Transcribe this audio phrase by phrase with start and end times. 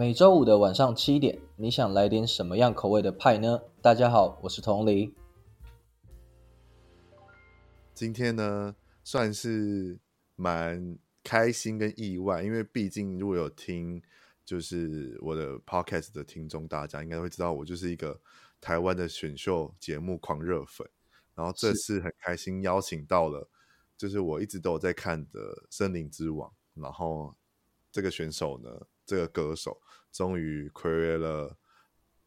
[0.00, 3.60] 每周五的晚上七点，你想来点什么样口味的派呢？
[3.82, 5.12] 大家好，我是童黎。
[7.92, 8.74] 今天呢，
[9.04, 9.98] 算是
[10.36, 14.02] 蛮开心跟意外，因为毕竟如果有听
[14.42, 18.18] 就是我的 podcast 的听众，大家应该会知道，我就是一个
[18.58, 20.88] 台湾的选秀节目狂热粉。
[21.34, 23.46] 然后这次很开心邀请到了，
[23.98, 26.48] 就是我一直都有在看的《森林之王》，
[26.82, 27.34] 然后
[27.92, 28.70] 这个选手呢，
[29.10, 29.80] 这个歌手
[30.12, 31.56] 终于睽违了，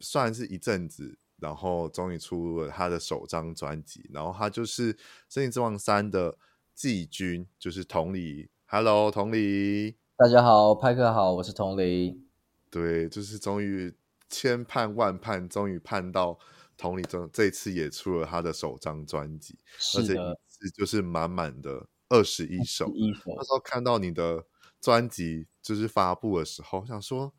[0.02, 4.94] 算是一阵子，然后终于出了他的首张专辑，然后他就是
[5.30, 6.38] 《森林之王三》的
[6.76, 8.50] 季军，就是同理。
[8.66, 12.22] Hello，同理，大家好，派克好，我是同理。
[12.70, 13.96] 对，就是终于
[14.30, 16.38] 千盼万盼，终于盼到。
[16.76, 19.58] 同理，这这次也出了他的首张专辑，
[19.96, 22.92] 而且一次就是满满的二十一首。
[22.94, 24.46] 那时候看到你的
[24.82, 27.34] 专辑就是发布的时候，我想说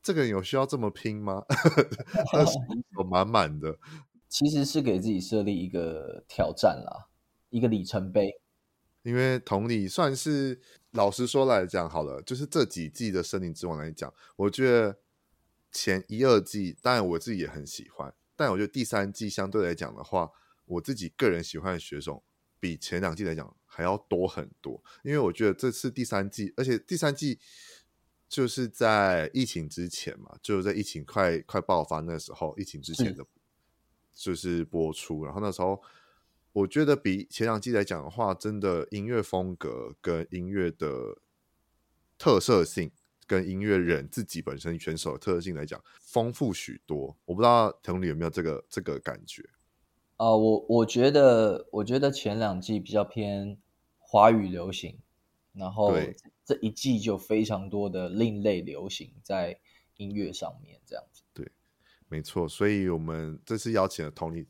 [0.00, 1.44] 这个人有需要这么拼吗？
[2.32, 3.76] 二十一首满满的，
[4.28, 7.08] 其实是给自己设立一个挑战啦，
[7.48, 8.40] 一个里程碑。
[9.02, 10.60] 因为同理算是
[10.90, 14.98] 老实说来讲好了，就是这几季的《森林之王》来讲，我觉得
[15.72, 18.14] 前一二季，当然我自己也很喜欢。
[18.36, 20.30] 但我觉得第三季相对来讲的话，
[20.66, 22.22] 我自己个人喜欢的选手
[22.58, 24.82] 比前两季来讲还要多很多。
[25.02, 27.38] 因为我觉得这次第三季，而且第三季
[28.30, 33.26] 就是在疫情之前嘛，就是在疫情快快爆发那时候，疫情之前的，
[34.14, 35.24] 就是播出。
[35.26, 35.82] 然后那时候
[36.52, 41.18] 我觉得比前两季来讲的话，真的音乐风格跟音乐的
[42.16, 42.92] 特色性。
[43.26, 47.16] 跟音乐人自己本身选手的特色性来讲，丰富许多。
[47.24, 49.40] 我不知道同理有没有这个这个感觉？
[50.16, 53.56] 啊、呃，我我觉得，我觉得前两季比较偏
[54.00, 54.98] 华语流行，
[55.52, 55.94] 然后
[56.50, 59.56] 这一季就非常多的另类流行在
[59.98, 61.22] 音乐上面，这样子。
[61.32, 61.48] 对，
[62.08, 62.48] 没错。
[62.48, 64.48] 所以我们这次邀请了同理。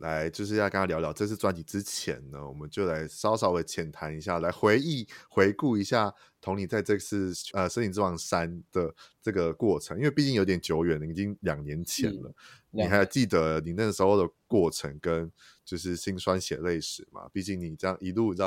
[0.00, 12.30] 来，就是要跟他聊聊这次专辑之前呢，我们就来稍稍的浅谈一下，来回忆、回顾一下同理在这次呃《森林之王三》的这个过程，因为毕竟有点久远了，已经两年前了。
[12.70, 15.32] 你还记得你那时候的过程跟
[15.64, 17.26] 就是心酸血泪史吗？
[17.32, 18.42] 毕竟你这样一路这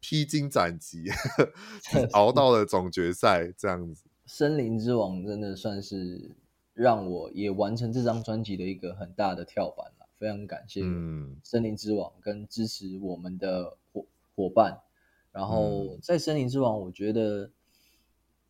[0.00, 1.04] 披荆斩棘，
[2.12, 4.04] 熬到了总决赛这样子。
[4.26, 6.30] 《森林之王》真的算是
[6.72, 10.06] 让我也完成这张专辑的一个很大的跳板了。
[10.18, 10.82] 非常感谢
[11.42, 14.04] 森林之王跟支持我们的伙
[14.36, 14.78] 伙伴，
[15.32, 17.50] 然后在森林之王，我觉得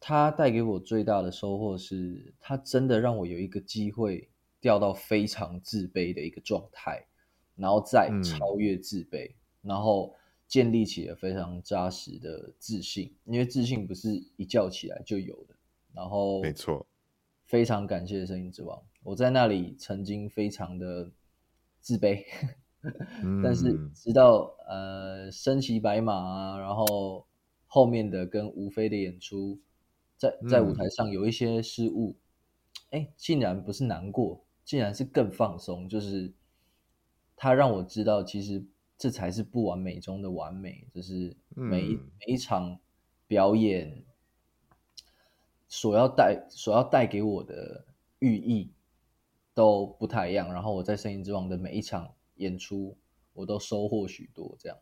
[0.00, 4.28] 他带给我最大的收获是，他真的让我有一个机会
[4.60, 7.06] 掉到非常自卑的一个状态，
[7.54, 9.30] 然后再超越自卑，
[9.62, 10.12] 然后
[10.50, 15.54] 建立起了非常扎实的自信，因为自信不是一觉起来就有的。
[15.94, 16.86] 然后没错，
[17.46, 21.10] 非常感谢声音之王，我在那里曾经非常的。
[21.82, 22.22] 自卑，
[23.42, 27.26] 但是直到呃身骑白马啊，然后
[27.66, 29.58] 后面的跟吴飞的演出，
[30.18, 32.18] 在在舞台上有一些失误，
[32.90, 36.34] 哎、嗯，竟然不是难过，竟然是更放松，就是
[37.34, 38.62] 他让我知道，其实
[39.00, 42.78] 这才是不完美中的完美，就是每一、嗯、每一场
[43.26, 44.04] 表演
[45.66, 47.84] 所要带所要带给我的
[48.20, 48.70] 寓意。
[49.52, 52.96] 都不太一样，然后我在《声音之王》的每一场演出，
[53.34, 54.56] 我都收获许多。
[54.58, 54.78] 这样，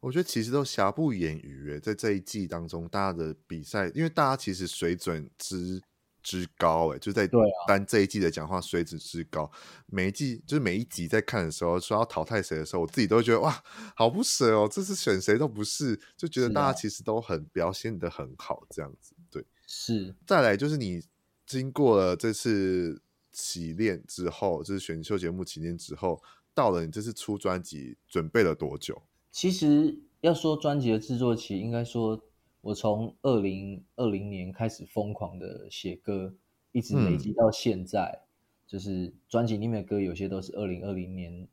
[0.00, 1.78] 我觉得其实都瑕不掩瑜。
[1.78, 5.80] 在这一季当中，大家的比赛，因为大家其实水准之
[6.26, 7.28] 之高，哎，就在
[7.68, 9.48] 单这一季的讲话水准之高。
[9.86, 13.62] 每一季就是每一集在看的时候，说要淘汰谁的时候，我自己都会觉得哇，
[13.94, 19.14] 好不舍哦，这次选谁都不是，就觉得大家其实都很表现的很好，这样子。
[19.30, 20.16] 对，是。
[20.26, 21.04] 再来就是你
[21.46, 23.00] 经过了这次。
[23.38, 26.22] 起练之后，就是选秀节目起练之后，
[26.54, 29.02] 到了你这次出专辑，准备了多久？
[29.30, 32.18] 其实要说专辑的制作期，应该说
[32.66, 36.34] 我从二零二零年开始疯狂的写歌，
[36.72, 38.26] 一直累积到现在，嗯、
[38.66, 41.46] 就是专辑里面的歌有些都是二零二零年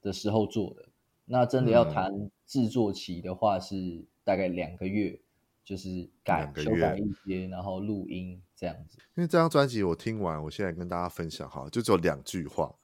[0.00, 0.88] 的时候做的。
[1.24, 5.20] 那真的要谈制作期的话，是大概两个月。
[5.62, 8.98] 就是改修改一些，然后录音这样子。
[9.14, 12.74] 因为这张专辑我听完，我现在跟大家分享哈，就只有两句话，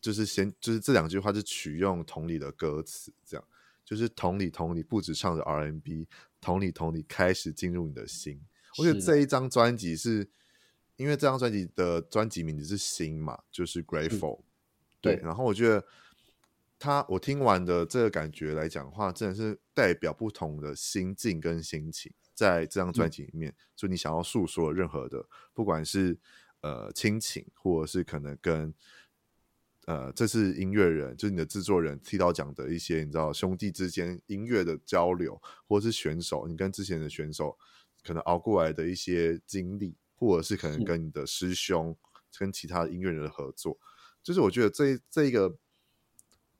[0.00, 3.46] 就是先就是这两句话是取用同理的歌词，这样
[3.84, 6.08] 就是同理同理不止唱着 R&B，
[6.40, 8.40] 同理同理开始进入你的心。
[8.78, 10.28] 我觉得这一张专辑是
[10.96, 14.42] 因为这张专辑的专辑名字是心嘛，就是 Grateful，
[15.00, 15.84] 对，对，然后我觉得。
[16.76, 22.12] 他我听完的这个感觉来讲的话，真的是代表不同的心境跟心情。
[22.34, 26.18] 在这张专辑里面，嗯、就你想要诉说任何的，不管是
[26.60, 28.74] 呃亲情，或者是可能跟
[29.86, 37.58] 呃这是音乐人，就是你的制作人提到讲的一些，你知道兄弟之间音乐的交流，或者是选手，你跟之前的选手
[38.02, 41.96] 可能熬过来的一些经历，或者是可能跟你的师兄、
[42.38, 43.78] 跟其他音乐人的合作，
[44.22, 45.56] 就是我觉得这这一个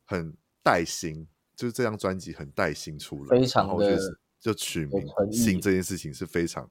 [0.04, 1.26] 很带心。
[1.56, 3.96] 就是这张专辑很带心出来，非常的
[4.40, 6.68] 就取名“心”这件事情是非常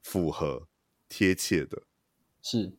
[0.00, 0.68] 符合
[1.08, 1.82] 贴切的，
[2.40, 2.76] 是，对。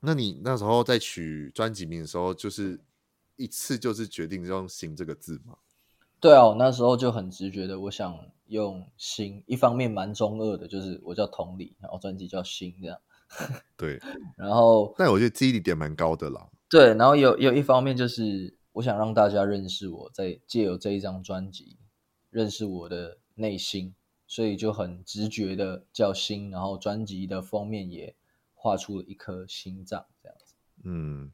[0.00, 2.80] 那你那时候在取专辑名的时候，就是
[3.36, 5.58] 一次就是决定用“心”这个字吗？
[6.18, 12.98] 对啊，我那时候就很直觉的，我想用“心”，一方面蛮中二的，就是我叫同理，然后专辑叫“心”这样。
[13.76, 14.00] 对，
[14.36, 16.48] 然后但我觉得记忆点蛮高的啦。
[16.68, 18.58] 对，然后有有一方面就是。
[18.74, 21.76] 我想让大家认识我，在借由这一张专辑
[22.30, 23.96] 认识我的内心，
[24.28, 28.14] 所以就很直觉的叫心，然后专辑的封面也
[28.60, 30.54] 画出了一颗心脏，这样子。
[30.84, 31.32] 嗯，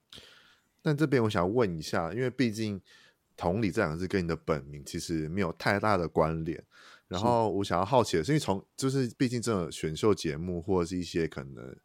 [0.81, 2.81] 但这边我想问一下，因为毕竟
[3.37, 6.65] “同理”这两个字跟你的本名其实没有太大的关联，
[7.09, 11.77] 然后我想要好奇的是，因为从就是毕竟这种选秀节目或者是一些可能。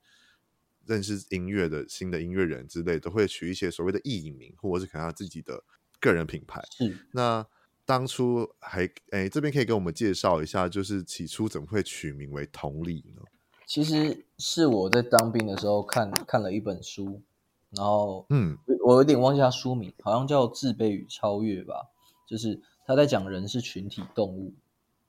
[0.87, 5.63] 认识音乐的新的音乐人之类，都会取一些所谓的艺名，或者是可能他自己的
[5.99, 6.59] 个人品牌。
[6.71, 6.97] 是。
[7.11, 7.45] 那
[7.85, 13.21] 当初还哎，这边可以给我们介绍一下，就是起初怎么会取名为同理呢？
[13.71, 17.21] 其实是我在当兵的时候看看了一本书，
[17.69, 21.89] 然后嗯，我有点忘记他书名，好像叫《自卑与超越》吧，
[22.27, 24.53] 就是他在讲人是群体动物。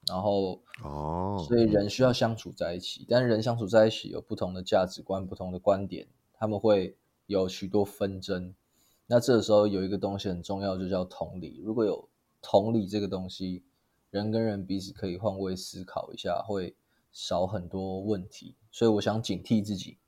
[0.06, 8.54] 然后哦，所以人需要相处在一起，但是人相处在一起有不同的价值观、不同的观点，他们会有许多纷争。
[9.08, 11.60] 那这个时候有一个东西很重要，就叫同理。
[11.64, 12.08] 如果有
[12.40, 13.64] 同理这个东西，
[14.10, 16.76] 人跟人彼此可以换位思考一下，会
[17.12, 18.56] 少很多问题。
[18.70, 19.98] 所以我想警惕自己，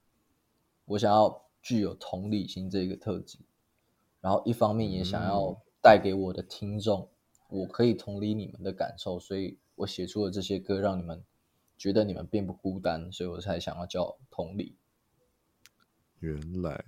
[0.84, 3.38] 我想要具有同理心这个特质，
[4.20, 7.08] 然后一方面也想要带给我的听众，
[7.48, 9.58] 我可以同理你们的感受，所以。
[9.76, 11.20] 我写出了这些歌，让你们
[11.76, 14.76] 觉得你们并不孤单，所以我才想要叫同理。
[16.20, 16.84] 原来，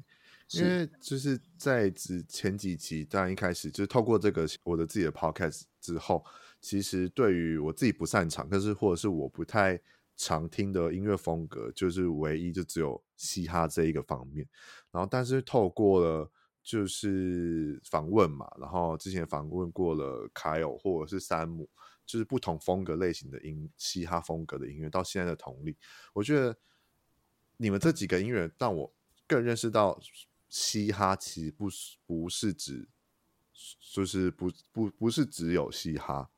[0.52, 6.24] 因为就是在之前几集，当然一开始就是透过这个我的自己的 podcast 之后，
[6.60, 9.76] 其实对于我自己不擅长，但是或者是我不太
[10.16, 14.48] 常听的音乐风格，就是唯一就只有嘻哈这一个方面。
[14.90, 16.30] 然后，但是透过了
[16.62, 21.68] 就是访问嘛，然后之前访问过了凯尔或者是山姆。
[22.06, 25.76] 就是不同风格类型的音，嘻哈风格的音乐，到现在的同理，
[26.12, 26.56] 我觉得
[27.56, 28.94] 你们这几个音乐让我
[29.26, 30.00] 更认识到，
[30.48, 31.66] 嘻哈其实不
[32.06, 32.88] 不是指，
[33.92, 36.30] 就是不不不是只有嘻哈，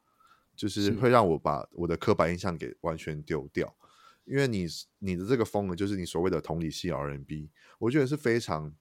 [0.59, 3.75] 就是会让我把我的刻板印象给完全丢掉，
[4.25, 4.67] 因为你
[4.99, 8.75] 你的这个风格就是你所谓的同理系 R&B，我觉得是非常，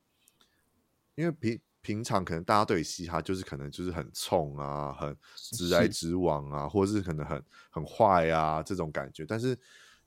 [1.16, 1.62] 因为平。
[1.80, 9.26] 平常可能大家对嘻哈就是可能就是很冲啊，很直来直往啊，或者是可能很很坏啊这种感觉。
[9.26, 9.58] 但是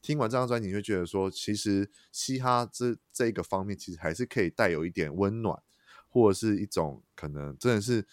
[0.03, 5.59] 听完这张专辑，你会觉得说，其实嘻哈这这个方面其实还是可以带有一点温暖，
[6.07, 8.07] 或者是一种可能真的是，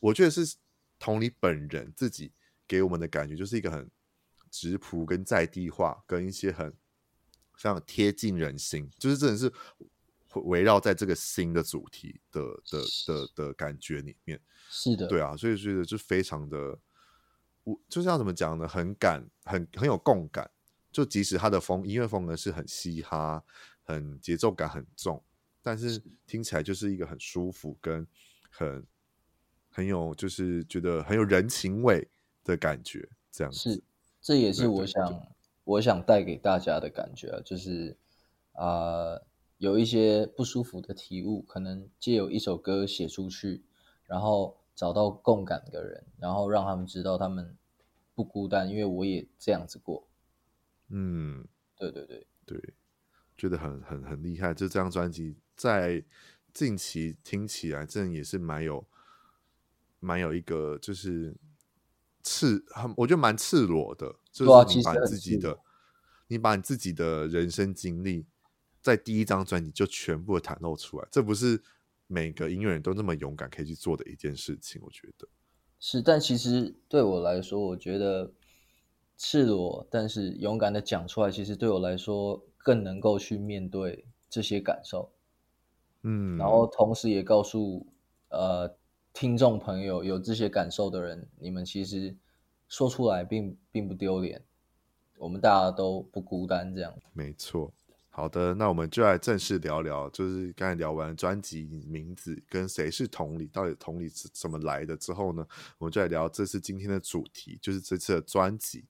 [0.00, 0.56] 我觉得是
[0.98, 2.32] 同理本人自己
[2.72, 3.90] 给我们的感觉，就是一个很
[4.50, 6.70] 直朴跟在地化，跟一些很
[7.58, 9.52] 非常贴近人心，就是真的是。
[10.46, 16.78] 围绕在这个新的主题的的的的感觉里面，是的，对啊，所以觉得就非常的，
[17.64, 18.66] 我就是要怎么讲呢？
[18.66, 20.50] 很感，很很有共感。
[20.90, 23.44] 就即使他的风音乐风格是很嘻哈，
[23.82, 25.22] 很节奏感很重，
[25.60, 28.06] 但是听起来就是一个很舒服，跟
[28.48, 28.86] 很
[29.68, 32.08] 很有就是觉得很有人情味
[32.44, 33.08] 的感觉。
[33.30, 33.82] 这样子是，
[34.20, 35.26] 这也是我想
[35.64, 37.96] 我想带给大家的感觉啊，就是
[38.52, 38.64] 啊。
[38.64, 39.26] 呃
[39.58, 43.62] 有一些不舒服的体悟，可能借由一首歌写出去，
[44.06, 47.56] 然后找到共感的人，然后让他们知道他们
[48.12, 50.08] 不孤单，因为我也这样子过。
[50.88, 51.46] 嗯，
[51.76, 52.74] 对对对对，
[53.36, 54.52] 觉得很很很厉害。
[54.52, 56.02] 就这张专辑在
[56.52, 58.84] 近期听起来，真的也是蛮有
[60.00, 61.36] 蛮有一个就是
[62.22, 65.58] 赤，很我觉得蛮赤裸的，就是你把自己的，
[66.28, 68.26] 你把你自己的人生经历。
[68.80, 71.62] 在第一张专辑就全部的袒露出来，这不是
[72.08, 74.82] 每个音乐人都那么勇敢可以去做的一件事情。
[74.84, 75.28] 我觉得
[75.78, 78.32] 是，但其实对我来说，我觉得
[79.16, 85.12] 赤裸但是勇敢的讲出来，其实对我来说更能够去面对这些感受。
[86.02, 87.86] 嗯，然后同时也告诉
[88.30, 88.76] 呃
[89.12, 92.14] 听众朋友，有这些感受的人，你们其实
[92.68, 94.42] 说出来并并不丢脸，
[95.18, 96.94] 我们大家都不孤单，这样。
[97.12, 97.72] 没错。
[98.14, 105.46] 好的，那我们就来正式聊聊，就是刚才聊完专辑名字跟谁是同理，到底同理是怎么来的之后呢，
[105.78, 108.84] 我们就来聊这次今天的主题，就是这次的专辑。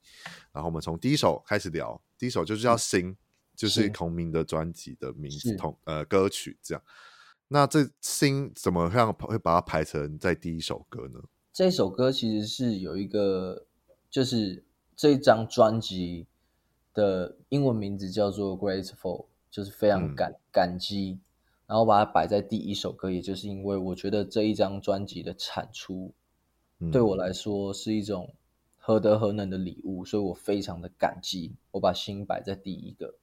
[0.50, 3.12] 然后我们从第一首开始聊，第一首就是叫《心》，
[3.54, 6.82] 就是同名的专辑的名字同呃歌曲这样。
[7.52, 11.20] 那这《心》怎么样会把它排成在第一首歌呢？
[11.52, 13.66] 这首歌其实是有一个，
[14.10, 14.64] 就是
[14.96, 16.26] 这一张专辑。
[16.94, 21.18] 的英文名字叫做 Grateful，就是非常感、嗯、感激，
[21.66, 26.12] 然后把它摆在第一首歌，也就是因为我觉得这一张专辑的产出，
[26.92, 28.34] 对我来说是一种
[28.76, 31.54] 何德何能的礼物，所以我非常的感激。
[31.70, 33.14] 我把心摆在第一个，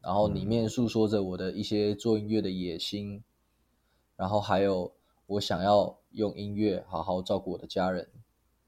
[0.00, 3.22] 然后里面诉说着我的一些做音乐的野心，
[4.16, 4.92] 然后还有
[5.26, 8.08] 我想要用音乐好好照顾我的家人，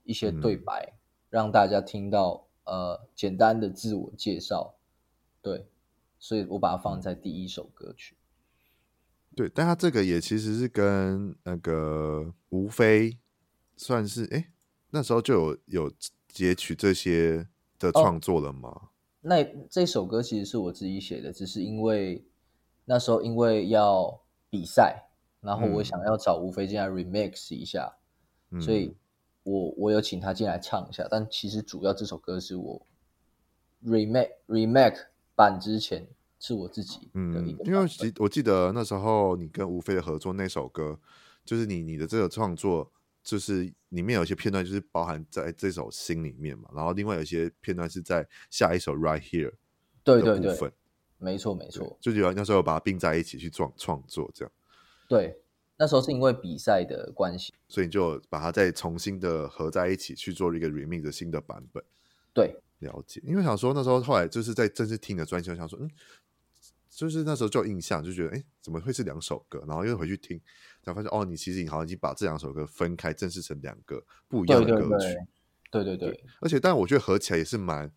[0.05, 0.95] 一些对白，
[1.31, 2.45] 让大家听到。
[2.69, 4.75] 呃，简单的自我介绍，
[5.41, 5.69] 对，
[6.19, 8.17] 所以我把它放在第一首歌曲。
[9.37, 13.17] 对，但他这个也其实是跟那个吴非
[13.77, 14.51] 算是哎，
[14.91, 15.93] 那时候就有有
[16.27, 17.47] 截取这些
[17.79, 18.69] 的创作了吗？
[18.69, 18.89] 哦，
[19.21, 22.27] 那这首歌其实是我自己写的，只是因为
[22.87, 25.06] 那时候因为要比赛，
[25.47, 27.97] 然后我想要找吴飞进来 remix 一下，
[28.51, 28.95] 嗯，所以。
[29.49, 32.85] 我我有请他进来唱一下，但其实主要这首歌是我
[33.85, 34.99] remake remake
[35.37, 36.05] 版之前
[36.41, 37.63] 是我自己的一个。
[37.63, 40.99] 嗯，因为记我记得那时候你跟吴飞的合作那首歌，
[41.45, 42.91] 就是你你的这个创作，
[43.23, 49.53] 就是里面有一些片段就是包含在这首心里面嘛，然后另外有一些片段是在下一首 Right Here
[50.03, 50.73] 对对对，
[51.19, 54.53] 没错没错，就觉得那时候把它并在一起去创创作这样，
[55.09, 55.41] 对。
[55.79, 61.85] 那时候是因为比赛的关系，所以你就把它再重新的合在一起去做一个 remix 的新的版本。
[62.33, 63.21] 对，了解。
[63.23, 65.91] 因为想说那时候后来就是在正式听的专辑，我想说，嗯，
[66.89, 69.63] 就是那时候就有印象，就觉得，哎、欸，怎么会是两首歌？
[69.69, 70.41] 然后又回去听，
[70.83, 75.15] 才发现，哦，你其实你好像已经把这两首歌分开，正式成两个不一样的歌曲。
[75.71, 76.25] 对对对，对对对。
[76.41, 77.93] 而且，但我觉得合起来也是蛮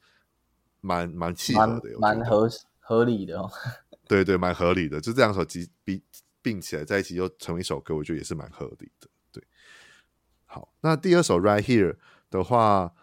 [0.81, 2.49] 蛮蛮契合的，蛮合
[2.81, 3.49] 合理的哦。
[4.05, 4.99] 对对，蛮合理的。
[4.99, 6.03] 就这两首集比。
[6.41, 9.09] 并起来在一起又成为一首歌，我觉得也是蛮合理的。
[9.31, 9.43] 对，
[10.45, 11.93] 好，那第二首《Right Here》
[12.29, 12.93] 的话，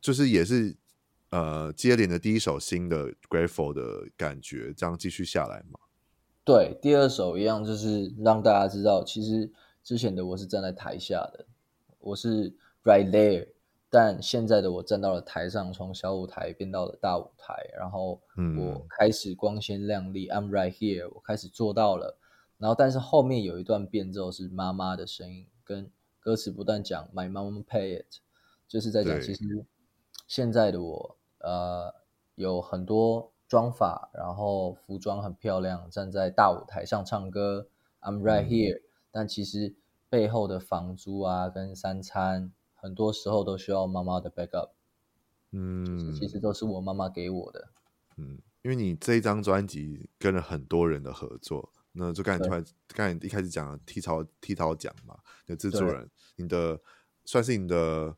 [0.00, 0.76] 就是也是
[1.30, 5.78] 呃接连的第一首新的《Grateful》的感觉，这样继续下来嘛？
[6.44, 9.52] 对，第二首一样，就是让大家知道，其实
[9.82, 11.46] 之前的我是站在台下的，
[11.98, 12.50] 我是
[12.82, 13.48] Right There，
[13.88, 18.20] 但现在的我站到了台上，从小舞台变到了大舞台，然后
[18.58, 22.18] 我开始光鲜亮丽，嗯，I'm Right Here，我开始做到了。
[22.64, 28.20] 然后，但是后面有一段变奏是妈妈的声音，跟歌词不断讲 “My mom pay it”，
[28.66, 29.66] 就是在讲其实
[30.26, 31.94] 现在的我，呃，
[32.36, 37.68] 有很多妆法，然后服装很漂亮，站在大舞台上唱歌
[38.00, 38.82] ，“I'm right here”，嗯。
[39.10, 39.74] 但其实
[40.08, 44.70] 背后的房租啊，跟三餐，很多时候都需要妈妈的 backup。
[45.50, 47.68] 嗯，其实都是我妈妈给我的。
[48.16, 51.73] 嗯，因为你这一张专辑跟了很多人的合作。
[51.96, 56.80] 那就刚才突然，刚才一开始讲踢槽剃槽奖嘛，的制作人，你的
[57.24, 58.16] 算是你的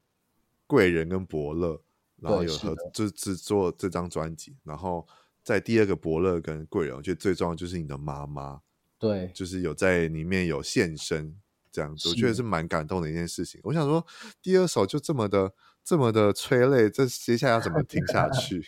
[0.66, 1.78] 贵人跟伯乐，
[2.16, 5.06] 然后有合就制作这张专辑，然后
[5.42, 8.62] 在第二个伯乐跟贵人，我觉得最重要就是你的妈妈，
[8.98, 11.36] 对，就是有在里面有现身
[11.70, 13.60] 这样子，我觉得是蛮感动的一件事情。
[13.64, 14.06] 我想说，
[14.40, 15.52] 第二首就这么的
[15.84, 18.62] 这么的催泪，这接下来要怎么听下去？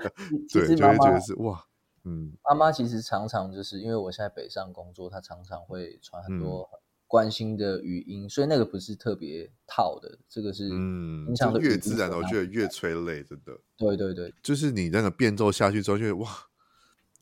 [0.50, 1.66] 对，就会觉得是哇。
[2.04, 6.68] 嗯，妈妈其实常常就是因为我现在北上工作，她常常会传很多
[7.06, 11.26] 关心的语音，嗯、所以那个不是特别套的，这个是嗯，
[11.60, 13.58] 越自然的，我觉得越催泪，真的。
[13.76, 16.28] 对对对，就是你那个变奏下去之后，就哇，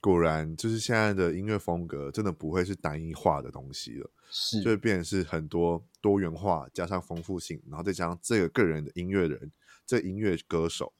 [0.01, 9.53] 果然就是现在的音乐风格真的不会是单一化的东西了，是，就会变成是很多多元化，加上丰富性，然后再加上这个个人的音乐人，
[9.87, 10.93] 这个、音乐歌手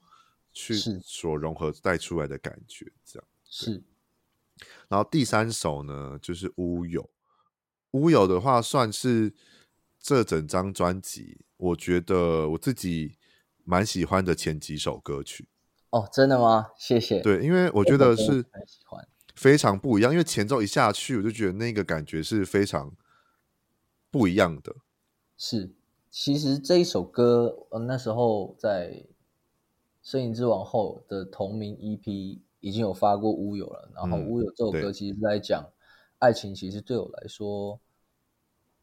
[0.53, 3.27] 去所融合带出来的感觉，这样。
[3.55, 3.83] 是，
[4.87, 7.03] 然后第三首呢，就是《乌有》。
[7.91, 9.31] 乌有的话，算是
[9.99, 13.19] 这整张专辑，我觉得我自己
[13.63, 15.47] 蛮喜欢的前几首歌曲。
[15.91, 16.71] 哦，真的吗？
[16.79, 17.21] 谢谢。
[17.21, 18.43] 对，因为我觉得是
[19.35, 22.91] 非常不一样，因为前奏一下去，我就觉得那个感觉是非常
[24.09, 24.75] 不一样的。
[25.37, 25.71] 是，
[26.09, 28.93] 其实这一首歌，呃，那时候在
[30.01, 32.39] 《摄影之王》后的同名 EP。
[32.63, 35.69] 已经有发过《乌有》了，然后《乌有》这首歌其实是在讲
[36.17, 37.77] 爱情，其实对我来说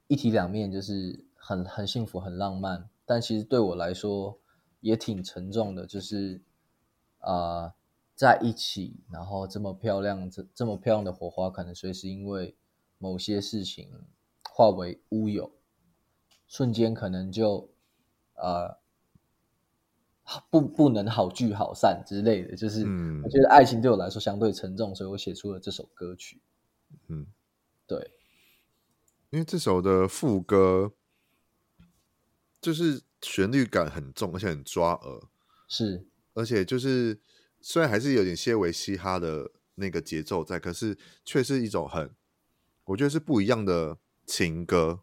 [0.07, 2.91] 一体两面，就是很很幸福、很浪漫。
[3.07, 4.39] 但其实对我来说，
[4.81, 6.43] 也挺沉重的，就是
[7.21, 7.75] 啊、呃，
[8.15, 12.55] 在一起，然后这么漂亮，这这么漂亮的火花，可能随时因为
[12.99, 13.89] 某些事情
[14.45, 15.51] 化为乌有，
[16.47, 17.71] 瞬间可能就
[18.35, 18.77] 呃
[20.51, 22.57] 不不能好聚好散之类的。
[22.57, 22.81] 就是
[23.23, 26.41] 我觉得爱情对我来说相对沉重，所以我写出了这首歌曲。
[27.09, 27.27] 嗯，
[27.87, 28.13] 对，
[29.31, 30.93] 因为这首的副歌
[32.61, 35.23] 就是旋律感很重，而且很抓耳。
[35.69, 37.21] 是，而且就是
[37.61, 42.11] 虽然还是有点些微嘻哈的那个节奏在，可是却是一种很，
[42.87, 45.01] 我觉得是不一样的情歌。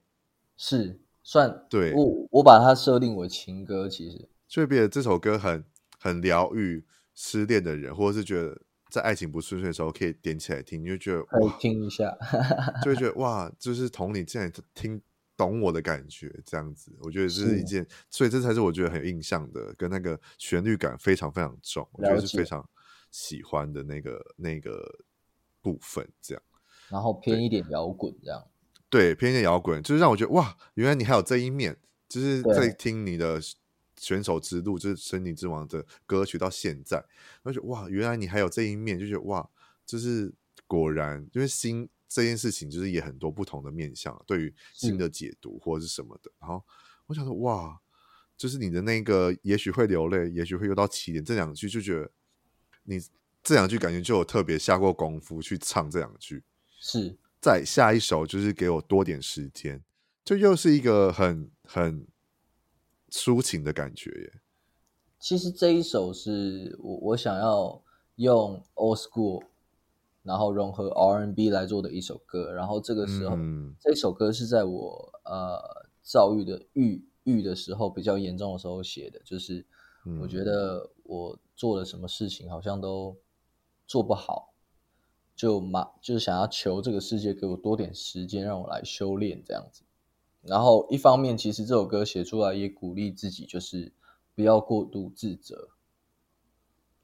[0.55, 5.63] 是，算对，我我把它设定为情歌，其实就会觉得这首歌很
[6.00, 8.62] 很疗愈失恋的人，或者是觉得。
[8.89, 12.18] 在爱情不顺遂的时候，可以点起来听，你就觉得可以听一下，
[12.82, 15.01] 就会觉 得哇，就是同你这样听
[15.36, 22.66] 懂我的感觉，这样子，我觉得这是一件，所以这才是我觉得很有印象的，跟那个旋律感非常非常重，我觉得是非常
[23.12, 25.00] 喜欢的那个那个
[25.62, 26.42] 部分，这样，
[26.88, 28.42] 然后偏一点摇滚，这样，
[28.89, 31.77] 对，偏一点摇滚，就是让我觉得哇，原来你还有这一面，
[32.08, 33.42] 就是在听你的。
[33.98, 37.04] 选手之路就是《森林之王》的歌曲，到现在，
[37.44, 39.50] 而且哇，原来你还有这一面，就觉得哇，
[39.86, 40.32] 就是
[40.68, 46.32] 果然，因为新这件事情就是也很多不同的面向，对于新的解读或者是什么的。
[46.39, 46.63] 然后
[47.08, 47.80] 我想说哇，
[48.38, 52.12] 就是你的那个也许会流泪，也许会又到起点这两句，就觉得
[52.84, 53.01] 你
[53.42, 56.44] 这两句感觉就有特别下过功夫去唱这两句。
[56.80, 59.84] 是，再下一首就是给我多点时间，
[60.24, 62.08] 就又是一个很很。
[63.10, 64.34] 抒情的感觉耶。
[65.20, 67.82] 其实这一首是我我想要
[68.18, 69.44] 用 old school，
[70.24, 72.52] 然后融合 R&B 来做的一首歌。
[72.52, 79.20] 然后这个时候，嗯、这首歌是在我呃躁郁的郁郁的时候比较严重的时候写的。
[79.26, 79.66] 就是
[80.22, 83.18] 我觉得我做了什么事情好像都
[83.88, 84.54] 做不好，
[85.36, 89.82] 就嘛就是想要求这个世界给我多点时间，让我来修炼这样子。
[90.43, 93.91] 然后一方面，其实这首歌写出来也鼓励自己，就是
[94.34, 95.69] 不要过度自责，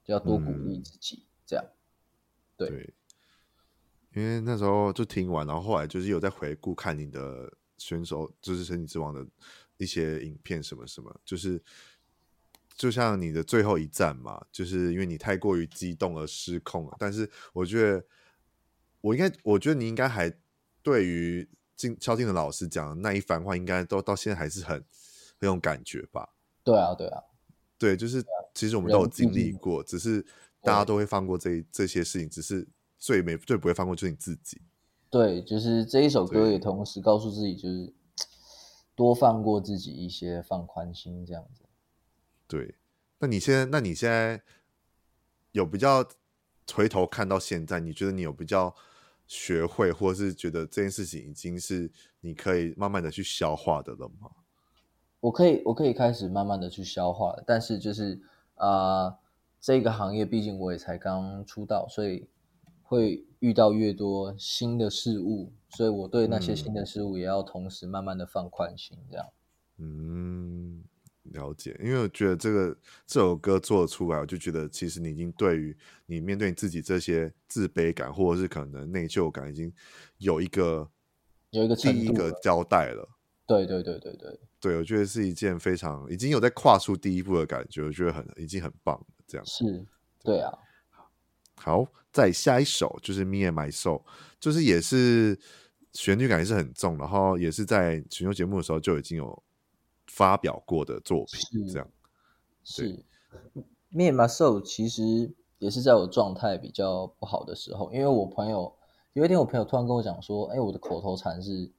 [0.02, 1.64] 就要多鼓励自己，嗯、这样
[2.56, 2.68] 对。
[2.70, 2.94] 对，
[4.14, 9.26] 因为那时候就听完，然后后来就是有在回顾看你的选手，就是《身体之王》的
[9.76, 11.62] 一些影片什么什么，就是
[12.74, 16.96] 就像你的最后一战嘛，就是因为你太过于激动而失控了。
[16.98, 18.06] 但是我觉得，
[19.02, 20.32] 我应该，我觉得你应该还
[20.82, 21.46] 对于。
[21.76, 24.76] 进萧敬腾老师讲的那一番话，应该都到现在还是很
[25.40, 26.34] 很有感觉吧？
[26.62, 27.22] 对啊，对啊，
[27.76, 30.24] 对，就是其实我们都有经历过，只是
[30.62, 32.66] 大家都会放过这这些事情，只是
[32.98, 34.62] 最没最不会放过就是你自己。
[35.10, 37.92] 对，就是这一首歌也同时告诉自己，就是
[38.94, 41.64] 多放过自己一些，放宽心这样子。
[42.46, 42.76] 对，
[43.18, 44.42] 那你现在，那你现在
[45.52, 46.08] 有比较
[46.72, 48.74] 回头看到现在，你觉得你有比较？
[49.26, 54.30] 学会，或是觉得这件事情已经是你可以慢慢的去消化的了吗？
[55.20, 58.20] 我可以，我可以开始慢慢的去消化，但是就是
[58.56, 59.18] 啊、呃，
[59.60, 62.28] 这个行业毕竟我也才刚出道，所以
[62.82, 69.26] 会遇到越多新的事物，所以我对那些新的事物也要同时慢慢的放宽心，这样。
[69.78, 70.84] 嗯。
[71.32, 79.72] 了解，因为我觉得这个这首歌做出来，我就觉得其实你已经对于你面对你自己这些自卑感或者是可能内疚感，已经
[80.18, 80.86] 有一个
[81.50, 83.08] 有一个第一个交代了。
[83.46, 89.06] 对对对对对，对我觉得是一件非常已经有在跨出第一步的感觉，我觉得很已经很棒了。
[89.26, 89.84] 这样是，
[90.22, 90.52] 对啊。
[91.56, 94.02] 好，再下一首就是 Me and My Soul，
[94.38, 95.38] 就是也是
[95.94, 99.42] 旋律感也是很重，然后也是在选秀节目的时候就已经有。
[100.14, 101.88] 发表过的作品，这样
[102.62, 103.04] 是。
[103.90, 108.72] Me and My 其实也是在我状态比较不好的时候，因为我朋友
[109.12, 111.70] 有一天，我朋友突然跟我讲说：“哎，我的口头禅是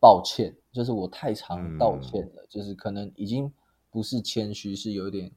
[0.00, 3.52] 抱歉，就是我太常道歉了，嗯、就是可能已经
[3.90, 5.30] 不是谦虚，是有一点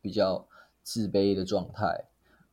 [0.00, 0.46] 比较
[0.82, 2.04] 自卑的状态。”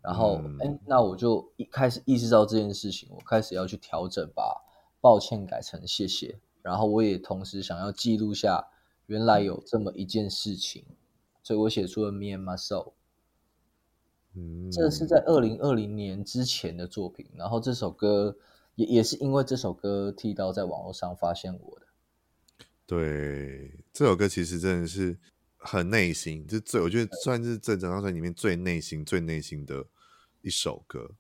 [0.02, 4.62] 然后，哎、嗯，那我就一开始意识到这件事情，我开始要去调整，把
[5.02, 6.38] 抱歉改成谢谢。
[6.62, 8.68] 然后，我也同时想要记录下。
[9.08, 10.84] 原来有这么一件事情，
[11.44, 12.86] 所以我写出了《Me and My Soul》。
[14.34, 17.28] 嗯，这是在二零二零年之前的作品。
[17.36, 18.36] 然后这首歌
[18.76, 21.86] 也也是因为这首歌剃刀在网络上发现我的。
[22.88, 25.18] 对，这首歌其实真的是
[25.56, 29.86] 很内心，就最我觉得算是这整张专辑里面最内心、最内心的
[30.42, 31.12] 一首歌。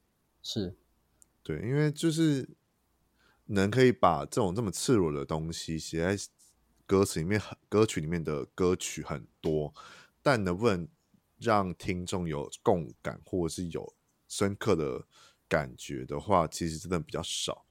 [0.41, 0.75] 是，
[1.43, 2.49] 对，因为就是
[3.45, 6.17] 能可以把这种这么赤裸的东西写在。
[6.87, 9.73] 歌词里面很歌曲里面的歌曲很多，
[10.21, 10.87] 但能不能
[11.37, 13.95] 让听众有共感，或者是有
[14.27, 15.05] 深刻的
[15.47, 17.65] 感觉的话，其实真的比较少，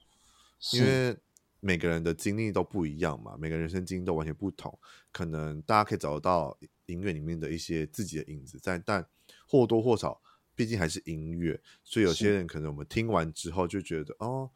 [0.73, 1.17] 因为
[1.59, 4.77] 每个人的经历都不一样嘛，每个人生经历都完全不同，
[5.11, 9.07] 可能大家可以找得到音乐里面的一些自己的影子在，但
[9.47, 10.21] 或多或少，
[10.53, 14.51] 毕竟还是音乐，所以有些人可能我们听完之后就觉得哦。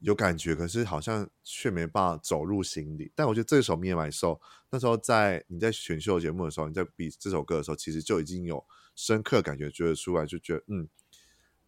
[0.00, 3.10] 有感觉，可是好像却没办法走入心里。
[3.14, 4.36] 但我觉得这首《Me and My Soul》
[4.70, 10.88] 那时候在你在选秀节目的时候，你在比这首歌的时候，其实就已经有深刻感觉觉得出来，就觉得嗯，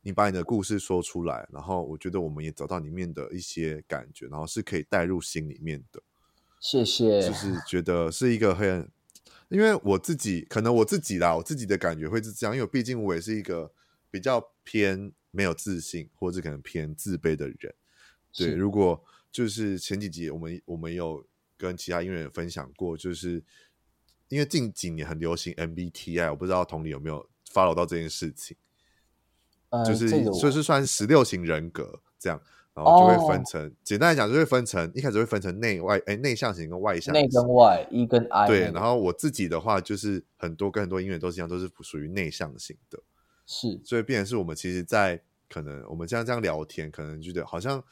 [0.02, 6.02] 你把你的故事说出来，然后我觉得我们也找到里面的一些感觉，然后是可以带入心里面的。
[6.60, 8.90] 谢谢，就是觉得是一个很，
[9.48, 13.72] 因为我自己可能我自己啦，我自己的感觉会是这样，因为毕竟我也是一个
[14.10, 17.74] 比较偏没有自信，或者可能偏自卑的人。
[18.46, 21.24] 对，如果就是前几集我们我们有
[21.56, 23.42] 跟其他音乐人分享过，就是
[24.28, 28.56] 因为近几年很流行 MBTI，我不知道同理有没有 follow 到这件事情，
[29.70, 30.08] 呃、就是
[30.40, 32.40] 就是算十六型人格这样，
[32.74, 38.46] 然后就会分成，哦、简单来讲就会分成一开始会分成内外，哎，内向型跟外向型，内跟外一跟 I。
[38.46, 42.98] 对，然后我自己的话就是很多跟很多音乐人都是一样，都是属于内向型的，
[43.46, 47.82] 是，所以变成是我们其实，在可能我们这样这样聊天，可能觉得好像。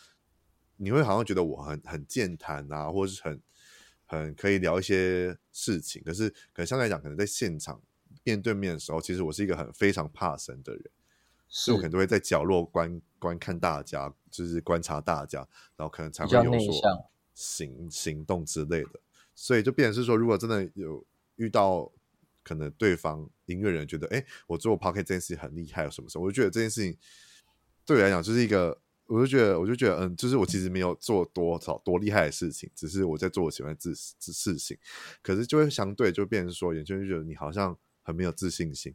[0.76, 3.40] 你会好像觉得我很很健谈啊，或者是很
[4.04, 7.80] 很可以聊一些事情，可是可能相对来讲，可能在现场
[8.22, 10.84] 面对面的时候，其实我是一个很非常怕生的人，
[11.48, 15.38] 所以我可能都会在角落观观看大家，就是观察大家，
[15.76, 19.00] 然后可能才会有所行行动之类的，
[19.34, 21.04] 所以就变成是说，如果真的有
[21.36, 21.90] 遇到
[22.42, 26.96] 可能对方音乐人觉得，哎，我做 Podcast 这件事情很厉害，有什么时候，我就觉得这件事情
[27.84, 28.78] 对我来讲就是一个。
[29.08, 34.76] 我就觉得，我就觉得，嗯，就是我其实没有做多少多厉害的事情，只是我在做我喜欢的事事情。
[35.22, 38.92] 可是就会相对就变成说，有些人觉得你好像很没有自信心，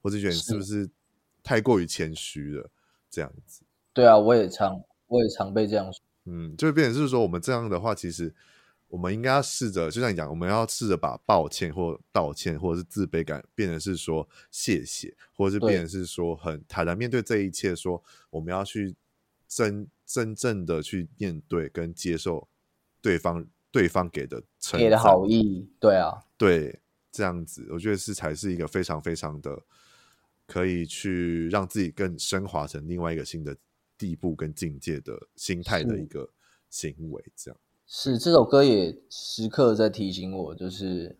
[0.00, 0.88] 或者觉得你是不是
[1.42, 2.70] 太过于谦虚了
[3.10, 3.62] 这样子。
[3.92, 6.00] 对啊，我也常我也常被这样说。
[6.24, 8.34] 嗯，就会变成是说，我们这样的话，其实
[8.88, 18.96] 我们应该要试着，就像你讲，我们要试着把抱歉或道歉或者是自卑感变成是说谢谢，或者是变成是说很坦然面对这一切，说我们要去。
[19.50, 22.46] 真真正的去面对跟接受
[23.02, 24.40] 对方对方给的
[24.74, 26.78] 给的好意，对啊，对，
[27.10, 29.60] 这样子，我觉得是才是一个非常非常的
[30.46, 33.56] 可以去让自己更升华成另外一个新的
[33.98, 36.30] 地步跟境界的心态的一个
[36.68, 41.18] 行为，这样是这首歌也时刻在提醒我，就是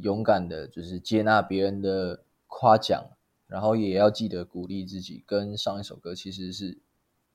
[0.00, 3.04] 勇敢的，就是接纳别人的夸奖，
[3.46, 6.78] 然后也要记得鼓励自己，跟上一首歌其实是。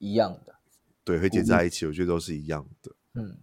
[0.02, 0.56] 一样的，
[1.04, 2.92] 对，会结在一起，我觉得都是一样的。
[3.14, 3.38] 嗯，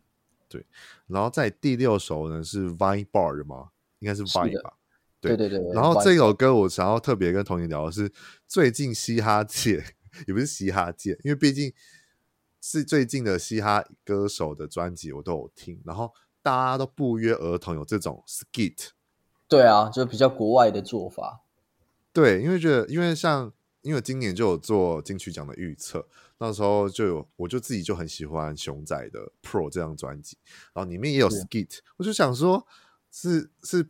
[0.48, 0.66] 对。
[1.06, 3.70] 然后在第六首呢是 Vine Bar 的吗？
[4.00, 4.74] 应该是 Vine 吧？
[5.20, 5.60] 对对对。
[5.72, 8.12] 然后这首歌我想要特别跟童年聊的是，
[8.48, 9.84] 最近嘻哈界
[10.26, 11.72] 也不是嘻哈界，因为毕竟
[12.60, 18.88] 是最近的嘻哈歌手的专辑我都有听，然后大家都不约而同有这种 skit。
[19.46, 21.42] 对啊，就比较国外的做法。
[22.12, 23.52] 对，因为觉得，因为像。
[23.88, 30.36] 因为今年就有做金曲奖的预测，那时候就有，我就自己就很喜欢熊仔的《Pro》这张专辑，
[30.74, 32.66] 然后里面也有 skit，我就想说，
[33.10, 33.88] 是是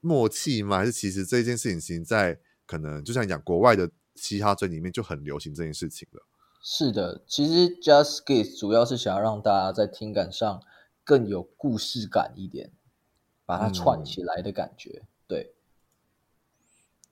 [0.00, 0.76] 默契吗？
[0.78, 6.24] 还是其实这件事情，其实在可能就像你讲，国外的嘻哈圈里面就很流行这件事情了。
[6.62, 10.62] 是的，其实 Just Skit 主要是想要让大家在听感上
[11.02, 12.70] 更有故事感一点，
[13.44, 15.54] 把它串起来的感觉，嗯、对。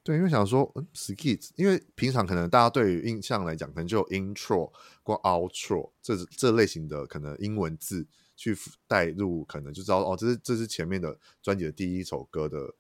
[0.03, 12.75] 对，因为想说，嗯，skit，因为平常可能大家对于印象来讲，可能就有 intro 或 outro 这这类型的可能英文字去带入，可能就知道哦，这是这是前面的专辑的第一首歌的，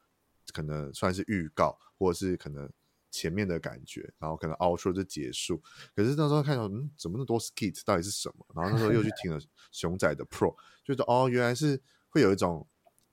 [0.50, 2.68] 可能算是预告，或者是可能
[3.10, 5.62] 前面的感觉，然后可能 outro 就结束。
[5.94, 8.46] 可是那时候看到，嗯，怎么那么多 skit，到底是什么？
[8.54, 9.38] 然后那时候又去听了
[9.70, 12.66] 熊仔的 Pro，就说哦，原来是会有一种。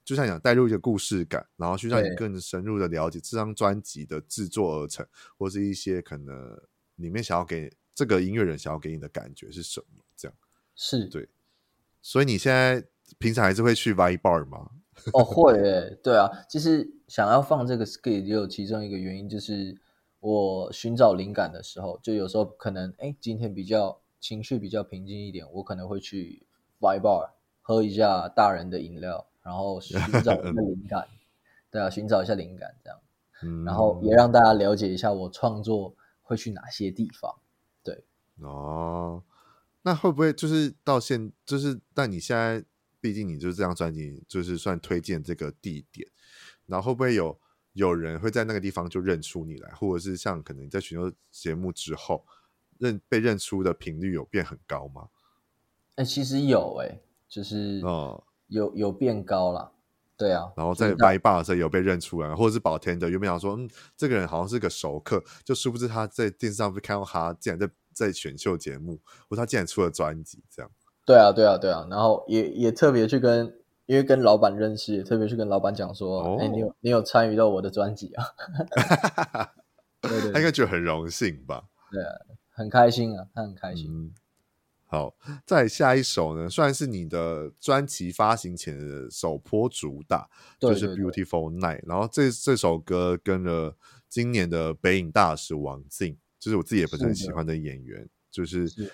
[0.08, 5.06] 就像讲带入一个故事感，然后去让你更深入的了解这张专辑的制作而成，
[5.38, 6.58] 或是一些可能
[6.96, 10.02] 里面想要给这个音乐人想要给你的感觉是什么？
[10.16, 10.38] 这样
[10.78, 11.28] 是对。
[12.02, 12.82] 所以你现在
[13.18, 14.72] 平常还是会去 Vibe Bar 吗？
[15.12, 16.32] 哦，会诶，对啊。
[16.48, 19.78] 其实想要放这个 skit 也有其中一个原因，就是
[20.22, 26.48] 我寻找灵感的时候，就有时候可能哎，今天比较情绪比较平静一点，我可能会去
[26.80, 29.28] Vibe Bar 喝一下大人的饮料。
[29.48, 31.08] 然后寻找一个灵感，
[31.72, 33.00] 对啊，寻找一下灵感这样，
[33.44, 37.34] 嗯，然后也让大家了解一下我创作会去哪些地方，
[37.82, 38.04] 对。
[38.42, 39.24] 哦，
[39.84, 42.62] 那会不会就是到现就是，但你现在
[43.00, 46.06] 毕竟你就是这张专辑就是算推荐这个地点，
[46.66, 47.40] 然后会不会有
[47.72, 52.26] 有人会在那个地方就认出你来，或者是像可能你在选秀节目之后
[52.80, 55.08] 认被认出的频率有变很高吗？
[55.96, 59.72] 哎、欸，其实有哎、欸，就是哦，有有变高了。
[60.18, 70.72] 对啊，然后在麦霸的时候有被认出来，或者是 bartender 有没有想说，嗯，这个人好像是个熟客，就殊不知他在电视上被看到他竟然在在选秀节目，或他竟然出了专辑，这样。
[71.06, 73.56] 对啊，对啊，对啊，然后也也特别去跟，
[73.86, 78.26] 因为跟老板认识，也特别去跟老板讲说，哎、哦欸，你有你有参与到我的专辑啊？
[80.02, 81.64] 对，对对，他应该觉得很荣幸吧？
[81.92, 82.12] 对啊，
[82.50, 83.86] 很开心啊，他很开心。
[83.88, 84.12] 嗯
[84.90, 85.14] 好，
[85.46, 91.82] 再下一首呢，算是你的专辑发行前的首波主打，对对对，就是 Beautiful Night。
[91.86, 93.76] 然后这这首歌跟了
[94.08, 98.92] 今年的北影大使王静，就是我自己也不是很喜欢的演员，是就是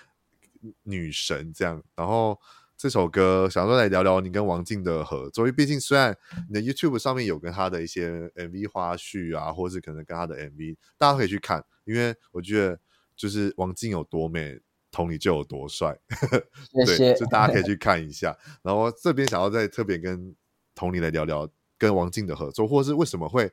[0.82, 1.80] 女神这样。
[1.94, 2.40] 然后
[2.76, 6.16] 这首歌想说来聊聊你跟王静的合作，因为毕竟虽然
[6.48, 12.80] 你的 YouTube 上面有跟她的一些 MV 花絮啊，或是可能跟她的 MV，大家可以去看，因为我觉得
[13.14, 14.58] 就是王静有多美。
[14.94, 15.98] 同理就有多帅，
[16.86, 18.38] 对，就大家可以去看一下。
[18.62, 20.32] 然后这边想要再特别跟
[20.72, 23.52] 同理来聊聊跟王静的合作，或是为什么会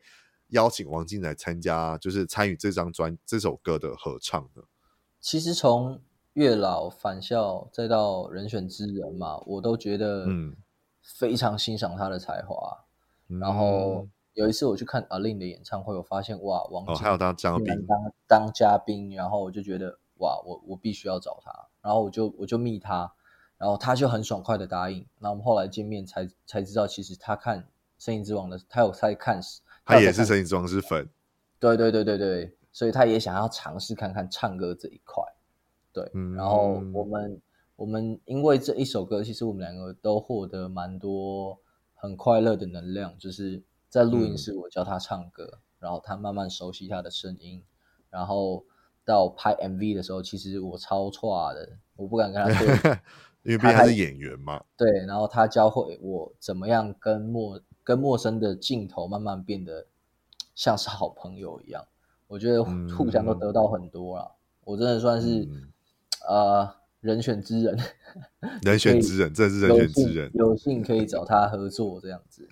[0.49, 4.61] 邀请王静来参加，就是参与这张专这首歌的合唱呢？
[5.19, 5.99] 其实从
[6.33, 10.55] 月老返校再到人选之人嘛，我都觉得嗯
[11.01, 12.85] 非常欣赏他的才华。
[13.29, 19.97] 嗯、然后有一次我去看 A-Lin 的演唱会，我发现哇，王静、哦、还有当嘉宾当当嘉宾，然后我就觉得。
[20.21, 23.11] 哇，我我必须要找他，然后我就我就密他，
[23.57, 25.03] 然后他就很爽快的答应。
[25.17, 27.59] 那我们后来见面才才知道，其实他看
[27.97, 29.41] 《声音之王》的，他有在看，
[29.83, 31.09] 他也是《声音之王》之粉。
[31.59, 35.23] 对对对对对，所以他也想要尝试看看唱歌这一块。
[35.91, 37.41] 对，嗯、然后我们
[37.75, 41.57] 我们因为这一首歌，其实我们两个都获得蛮多
[41.95, 47.63] 很快乐的能量，就是在录音室我教他唱歌，嗯、然后他慢慢熟悉他的声音，
[48.11, 48.63] 然后。
[49.03, 52.67] 到拍 MV 的时候，其实我超差的，我不敢跟他对，
[53.43, 54.63] 因为毕竟他是演员嘛。
[54.77, 59.87] 对，然后他教会我怎么样跟陌跟陌生的镜头慢慢变得
[60.53, 61.85] 像是好朋友一样。
[62.27, 65.71] 我觉得互相都得到很多了，嗯、我真的算是、嗯、
[66.27, 67.77] 呃人选之人，
[68.61, 72.47] 人选之人， 这是人选之人，有幸可以找他合作这样子。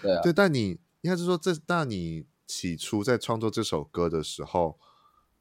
[0.00, 4.78] 对啊，对，但你应该是说这，那你起初在创作这首歌的时候。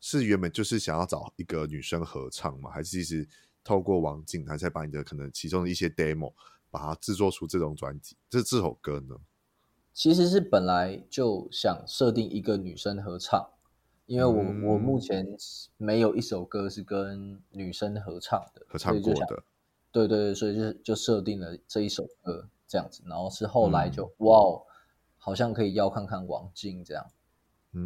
[0.10, 2.70] 是原本就是想要找一个女生合唱吗？
[2.70, 3.28] 还是其实
[3.62, 6.32] 透过王静，他才把你的可能其中的一些 demo，
[6.70, 9.18] 把它制作出这种专辑，这这首歌呢？
[9.94, 13.50] 其实是本来就想设定一个女生合唱，
[14.06, 15.28] 因为我、嗯、我目前
[15.76, 19.44] 没有一首歌是跟女生合唱的，合唱过的。
[19.92, 24.64] 对对对，所以就就设定了这一首歌这样子，然后是后来就、嗯、哇，
[25.18, 27.06] 好像可以要看看王静这样。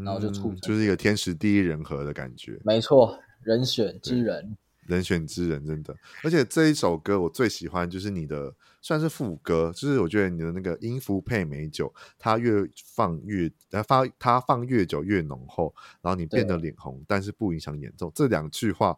[0.03, 2.59] 然后就出、嗯，就是一个天时地利人和的感觉。
[2.63, 5.95] 没错，人选之人，人选之人，真的。
[6.23, 18.11] 而且这一首歌我最喜欢就是你的，算是副歌，就是我觉得你的那个音符配美酒，它越放越，它发它放越久越浓厚，然后你变得脸红，但是不影响演奏。
[18.15, 18.97] 这两句话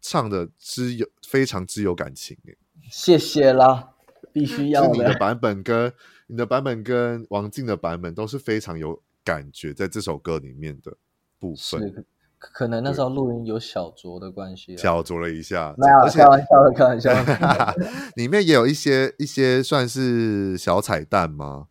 [0.00, 2.56] 唱的之有非常之有感情诶。
[2.90, 3.90] 谢谢啦，
[4.32, 4.92] 必须要的。
[4.92, 5.92] 你的版本跟
[6.26, 9.02] 你的版本跟王静的版本都是非常有。
[9.24, 10.96] 感觉在这首歌里面的
[11.38, 12.04] 部分，是
[12.38, 17.76] 可能那时候录音有小酌的关系，小酌了一下，没有开玩笑的，开玩笑的。
[18.16, 21.68] 里面也有一些一些算是小彩蛋吗？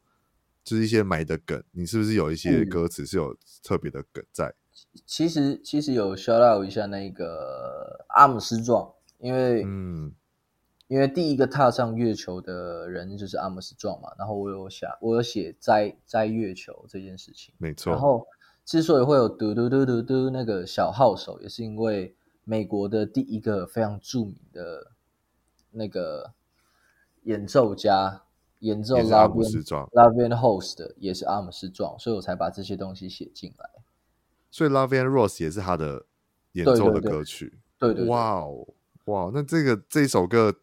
[0.63, 4.45] 就是一些埋的梗，你是不是有一些歌词是有特别的梗在？
[4.45, 10.13] 嗯、其实其实有 shout out 一下那个阿姆斯壮，因为嗯。
[10.89, 17.93] 因为第一个踏上月球的人就是阿姆斯壮嘛，然后我有写，我有写摘摘月球这件事情，没错。
[17.93, 18.25] 然后
[18.65, 24.91] 之所以会有嘟嘟嘟嘟嘟那个小号手，也是因为美国的第一个非常著名的
[25.69, 26.34] 那个
[27.21, 28.23] 演奏家
[28.62, 33.69] 演奏 Love and Love and Rose 的也是阿姆斯壮，所以我才把这些东西写进来。
[34.49, 36.08] 所以 Love and Rose 也是他的
[36.54, 38.67] 演奏的歌曲，对对对，哇哦
[39.06, 40.56] 哇，那这个这首歌。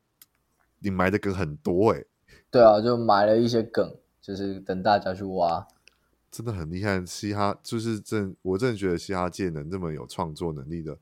[0.78, 2.06] 你埋的梗很多哎、欸，
[2.50, 5.66] 对啊，就埋了一些梗，就是等大家去挖，
[6.30, 7.04] 真的很厉害。
[7.04, 10.98] 嘻哈就是真，我真的觉得嘻哈界能这么有创作能力的，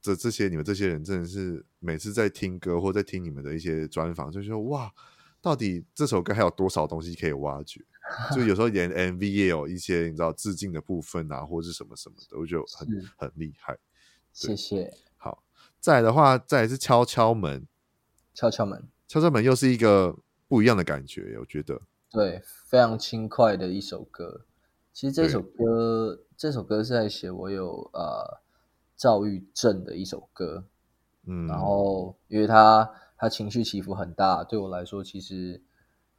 [0.00, 4.92] 这这些你们这些人真的是每次在听歌或在听你们的一些专访，就说哇，
[5.40, 7.80] 到底这首歌还有多少东西可以挖掘？
[8.32, 13.76] 就有时候连 MV 也有一些你知道致敬的部分啊，或者是什么什么的，我觉得很很厉害。
[14.32, 14.92] 谢谢。
[15.16, 15.42] 好，
[15.80, 17.66] 再来的话，再来是敲敲门，
[18.32, 18.88] 敲敲门。
[19.08, 20.16] 敲敲门又是一个
[20.48, 21.80] 不一样的感觉，我觉得。
[22.10, 24.46] 对，非常轻快的一首歌，
[24.92, 28.40] 其实这首歌，这首歌是在写我有呃
[28.94, 30.64] 躁郁症的一首歌。
[31.24, 35.60] 嗯，然后因为他他情绪起伏很大，对我来说其实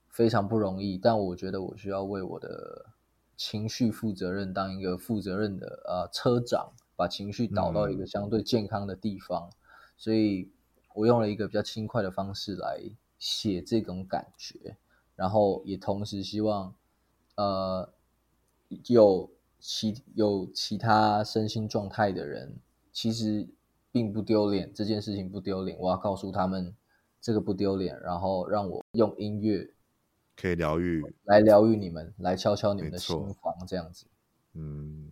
[0.09, 0.97] 非常不容易。
[0.97, 2.87] 但我觉得我需要为我的
[3.35, 9.49] 情绪负责任，当一个负责任的呃车长，把情绪导到一个相对健康的地方。
[9.49, 9.55] 嗯、
[9.97, 10.51] 所以
[10.97, 12.81] 我用了一个比较轻快的方式来
[13.19, 14.75] 写这种感觉，
[15.15, 16.73] 然后也同时希望
[17.35, 17.89] 呃
[18.87, 19.29] 有
[19.59, 22.57] 其有其他身心状态的人，
[22.91, 23.47] 其实。
[23.89, 25.75] 并不丢脸，这件事情不丢脸。
[25.79, 26.75] 我要告诉他们，
[27.19, 27.99] 这个不丢脸。
[28.01, 29.67] 然后让我用音乐
[30.35, 34.05] 可以疗愈，来疗愈你们，来敲敲你们的心房，这样子。
[34.53, 35.09] 嗯，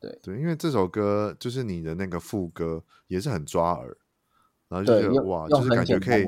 [0.00, 3.96] 对对，因为这首歌就是你的那个副歌也是很抓耳，
[4.68, 6.26] 然后就觉得哇，就是感觉可以，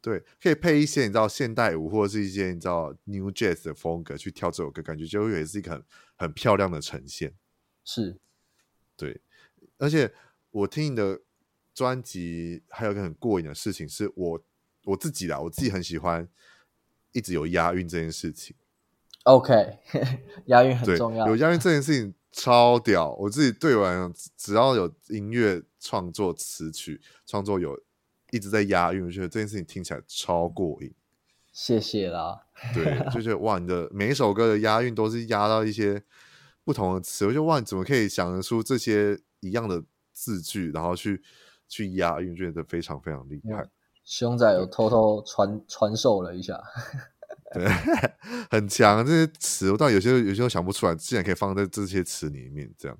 [0.00, 5.84] 对，可以配一些你知道现代舞或者是一些你知道 New Jazz 的风格去跳这首歌，感觉就会是一个很
[6.16, 7.34] 很漂亮的呈现。
[7.84, 8.18] 是，
[8.96, 9.20] 对，
[9.78, 10.12] 而且。
[10.54, 11.20] 我听你的
[11.74, 14.40] 专辑，还有一个很过瘾的事情，是我
[14.84, 16.28] 我自己啦，我自己很喜欢
[17.10, 18.54] 一直有押韵这件事情。
[19.24, 19.80] OK，
[20.46, 23.14] 押韵很重要，有押韵这件事情超屌。
[23.14, 27.78] 我自己对我来讲，只要有音乐创作词曲创作有
[28.32, 30.92] 一直在押韵，我觉得这件事情听起来超过瘾。
[31.52, 32.46] 谢谢啦。
[32.74, 36.02] 对，就觉得哇，你的每一首歌的押韵都是押到一些
[36.64, 39.82] 不同的词，我就哇，你怎么可以想得出这些一样的？
[40.16, 41.20] 字句，然后去
[41.66, 43.68] 去押韵，觉得非常非常厉害。
[44.04, 46.62] 熊仔有偷偷传传授了一下，
[47.54, 47.66] 对，
[48.50, 49.06] 很强。
[49.06, 52.98] 这些词我倒有些有些都想不出来，竟然可以放在这些词里面，这样。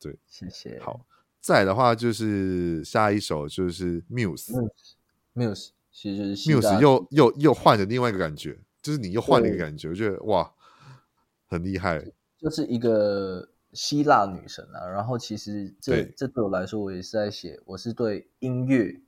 [0.00, 0.80] 对，谢谢。
[0.80, 1.06] 好，
[1.40, 10.52] 再来的话就是下一首就是 Muse，Muse，其实是 Muse 又又又换了另外一个感觉，就是你又换了一个感觉，我觉得哇，
[11.46, 12.04] 很厉害，
[12.38, 13.48] 就是一个。
[13.74, 19.00] 希腊女神啊，然后其实这对这对我来说，我也是在写，我是对音乐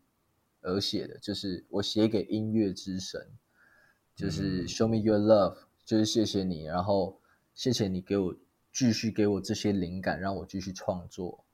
[0.63, 3.21] 而写的，就是我写给音乐之神，
[4.15, 7.21] 就是 Show me your love，就是谢谢你，然后
[7.55, 8.35] 谢谢你给我
[8.73, 11.45] 继续给我这些灵感，让我继续创作，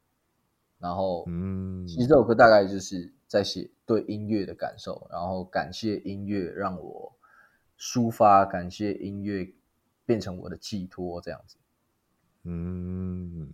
[0.78, 7.12] 然后嗯，其实这首歌大概就是在写对音乐的感受，然后感谢音乐让我
[7.78, 9.52] 抒发，感谢音乐
[10.04, 11.56] 变成我的寄托，这样子。
[12.44, 13.52] 嗯，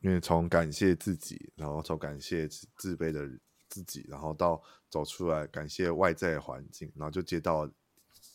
[0.00, 3.28] 因为从感谢自己，然后从感谢自自卑的
[3.68, 7.68] 自己，然后到走出来感谢外在环境，然后就接到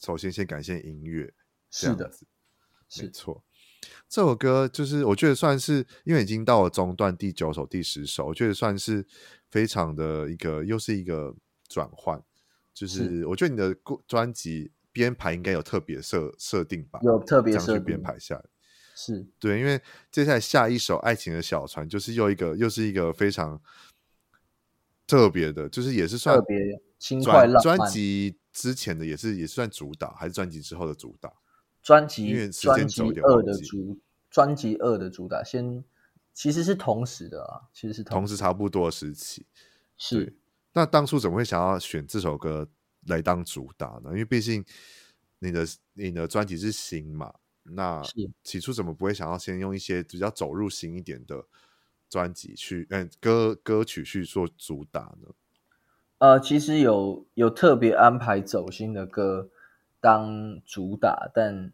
[0.05, 1.33] 首先先感谢音乐，
[1.71, 2.11] 是的，
[3.01, 3.43] 没错。
[4.07, 9.03] 这首歌就是我觉得算是，因为已经到了中段第九首、第十首，我觉得算是
[9.49, 11.35] 非常的一个，又是一个
[11.67, 12.21] 转换。
[12.71, 16.99] 就是我觉得你的专辑编排应该有特别设设定吧？
[17.01, 18.45] 有特别设定编排下来。
[18.95, 23.59] 是对，因为接下来下一首《爱情的小船》就是又一个，又是一个非常
[25.07, 26.57] 特别的，就是也是算特别
[26.99, 27.77] 轻快浪漫。
[27.77, 31.29] 专辑之前的也是也是算主打，还是专辑之后的主打？
[31.83, 33.99] 专辑因为时间轴二的主
[34.31, 35.83] 专辑二的主打，先
[36.33, 39.45] 其实是同时的啊，其实是同时，同时差不多时期。
[39.97, 40.33] 是，
[40.71, 42.67] 那当初怎么会想要选这首歌
[43.07, 44.11] 来当主打呢？
[44.11, 44.63] 因为毕竟
[45.39, 47.33] 你的你的专辑是新嘛。
[47.63, 48.01] 那
[48.43, 51.45] 起初怎么不会想要先用一些比较走入新一点的
[52.09, 55.27] 专辑去，嗯，歌歌曲去做主打呢？
[56.17, 59.49] 呃，其实有有特别安排走心的歌
[59.99, 61.71] 当主打，但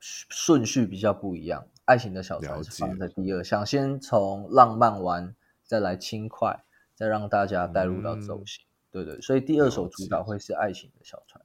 [0.00, 1.66] 顺序比较不一样。
[1.84, 8.64] 爱情的小船是放在第二，解想先从浪漫完，再来轻快，再让大家带入到走心。
[8.64, 11.44] 嗯、对对，所以第二首主打会是爱情的小船。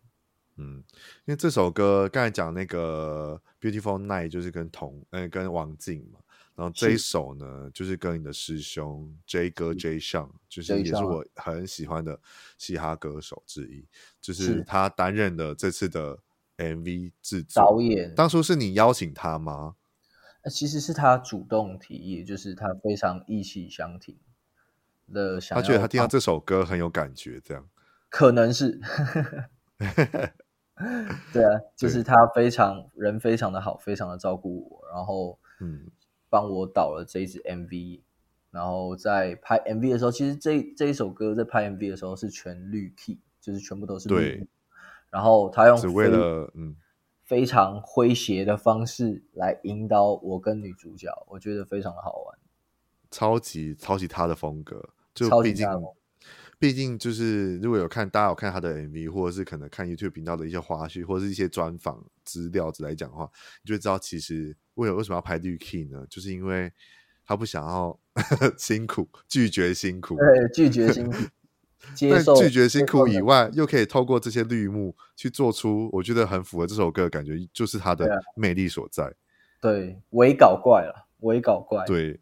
[0.55, 0.83] 嗯，
[1.25, 6.19] 因为这首歌刚才讲那个 Beautiful Night 就是跟同呃跟王静嘛，
[6.59, 12.19] 然后这一首呢是就是跟你的师兄 J 哥 J 上，就是也是我很喜欢的
[12.57, 13.87] 嘻哈歌手之一，
[14.19, 16.19] 就是他担任的这次的
[16.57, 18.13] MV 制作导演。
[18.13, 19.75] 当初是你邀请他吗？
[20.51, 24.17] 其实是他主动提议，就是他非常意气相挺
[25.13, 27.65] 的想，他觉得他听到这首歌很有感觉，这样
[28.09, 28.81] 可能是。
[31.31, 35.89] 对啊， 就是他非常人非常的好，非常的照顾我，然后嗯，
[36.29, 38.01] 帮我导了这一支 MV，
[38.51, 44.47] 然后在拍 MV 的时候，其实这这一首歌在拍 MV 的时候是全绿 key，就是全部都是绿，对
[45.09, 46.75] 然后他用只为了嗯
[47.23, 52.37] 非常诙谐的方式来引导我跟女主角，我觉得非常的好玩，
[53.11, 55.67] 超级超级他的风格，就毕竟
[56.59, 63.29] 毕竟就是如果有看大家有看他的 MV，或者是可能看 YouTube 频道的一些花絮，或者是一些专访资料之来讲的话，
[63.63, 66.05] 你就会知道其实为了为什么要拍绿 key 呢？
[66.09, 66.71] 就是因为
[67.25, 67.97] 他不想要
[68.59, 71.15] 辛苦，拒绝辛苦，对，拒绝辛苦。
[72.11, 79.13] 但拒绝辛苦以外，又可以透过这些绿幕去做出我觉得很符合这首歌的感觉，就是它的魅力所在。
[79.61, 81.85] 对，伪搞怪了，伪搞怪。
[81.85, 82.19] 对，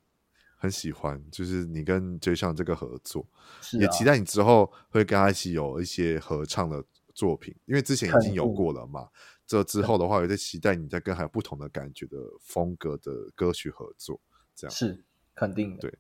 [0.58, 3.40] 很喜欢，就是你跟 Jay Sean 这个合作，啊，
[3.80, 6.84] 也期待你之后会跟他一起有一些合唱的
[7.14, 9.08] 作品，因为之前已经有过了嘛。
[9.46, 14.20] 这之后的话，也在期待你在跟还有不同的感觉的风格的歌曲合作，
[14.54, 15.82] 这样是肯定的。
[15.82, 15.98] 对，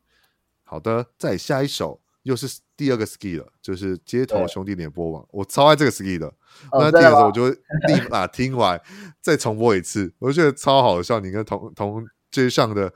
[0.64, 2.02] 好的，再下一首。
[2.24, 6.28] 又是第二个 ski 了，就是街头兄弟联播网，我超爱这个 ski 的。
[6.74, 8.78] 哦、那听的时候，我就会立 马听完，
[9.22, 11.22] 再重播一次，我觉得超好笑。
[11.22, 12.94] 你跟同同 Jay 上的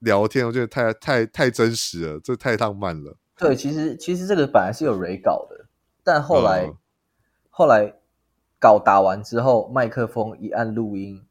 [0.00, 3.16] 聊天，我觉得太太太真实了，这太浪漫了。
[3.36, 5.66] 对，其实其实这个本来是有 re 稿的，
[6.02, 6.76] 但后来、嗯、
[7.50, 7.94] 后来
[8.58, 11.24] 稿打完之后，麦克风一按录音，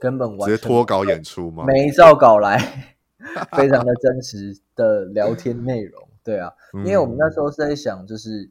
[0.00, 1.64] 根本完全直接脱稿演出吗？
[1.68, 2.58] 没照稿来，
[3.52, 6.08] 非常的真实的聊天内容。
[6.22, 8.50] 对啊，因为我们那时候是在想，就是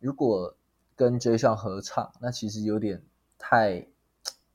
[0.00, 0.56] 如果
[0.96, 3.00] 跟 Jay Sean 合唱，那其实有点
[3.38, 3.86] 太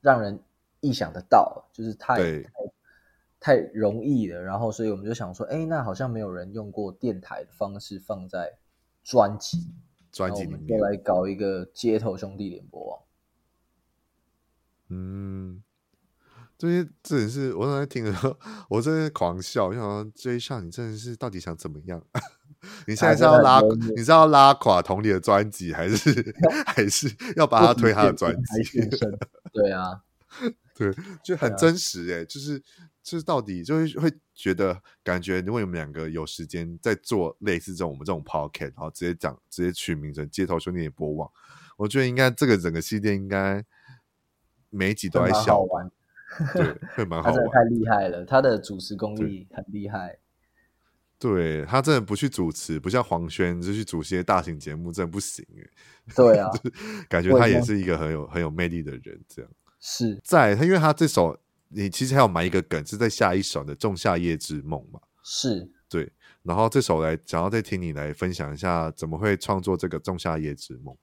[0.02, 0.38] 让人
[0.80, 2.50] 意想得到，就是太太
[3.40, 4.40] 太容易了。
[4.40, 8.58] 然后，所以我们就想说，哎，那好像没有人用过电台的方式放在
[9.02, 9.72] 专辑，
[10.12, 13.00] 专辑里面，我们就来搞一个街头兄弟联播网。
[14.90, 15.62] 嗯。
[16.58, 18.36] 这些真的是我刚才听的时候，
[18.68, 19.68] 我真的狂笑。
[19.68, 22.04] 我想说，Jay Sean，你真的是到底想怎么样？
[22.86, 23.62] 你现在是要拉，
[23.96, 26.34] 你是要拉垮同理的专辑，还是
[26.68, 28.78] 还是要把他推他的专辑？
[29.54, 30.02] 对啊，
[30.76, 32.62] 对，就很真实哎、欸，就是
[33.02, 41.30] 就是到底就会会觉得感觉，如果你们两个有时间在做类似这种我们这种 podcast，然后直接讲直接取名成街头兄弟联播网，
[41.76, 43.64] 我觉得应该这个整个系列应该
[44.68, 45.90] 每一集都在笑玩。
[46.54, 47.36] 对，会蛮 好玩。
[47.36, 50.18] 他的太厉害了，他的主持功力很厉害。
[51.18, 55.66] 对，他真的不去主持，不像黄轩就去主持一些大型节目，真的不行哎。
[56.16, 56.48] 对啊，
[57.08, 59.20] 感觉他也是一个很有很有魅力的人。
[59.28, 61.38] 这样是在他，因为他这首
[61.72, 65.00] 你其实还有埋一个梗，是在下一首的《仲夏夜之梦》嘛。
[65.22, 66.12] 是对，
[66.42, 70.94] 然后这首来想要再听你来分享一下，怎么会创作这个《仲夏夜之梦》？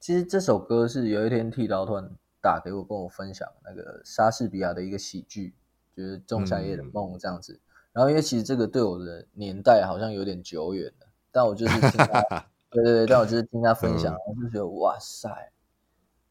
[0.00, 2.10] 其实这首歌是有一天剃刀突然
[2.40, 5.54] 打给我，跟我分享那个莎士比亚的一个喜剧，
[5.96, 7.52] 就是《仲夏夜的梦》这样子。
[7.52, 7.60] 嗯、
[7.94, 12.22] 然后，因为其实这个对我的年代好像有点久远了，但我就是听他，
[12.70, 15.28] 对对对，但我就是听他分享，我、嗯、就觉得哇塞，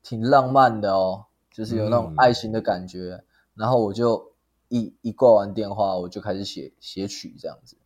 [0.02, 3.16] 挺浪漫的哦，就是有那种爱情的感觉。
[3.16, 3.26] 嗯、
[3.58, 4.34] 然后我就
[4.70, 7.78] 一一挂完电话，我就开始写写曲这样子。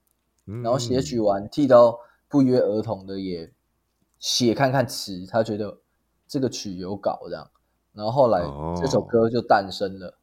[0.46, 1.98] 然后写曲完，剃刀
[2.28, 3.54] 不约而同的也
[4.20, 5.80] 写看看词，他觉得
[6.28, 7.50] 这个曲有搞这样。
[7.94, 8.42] 然后后来
[8.80, 10.18] 这首歌就诞生了，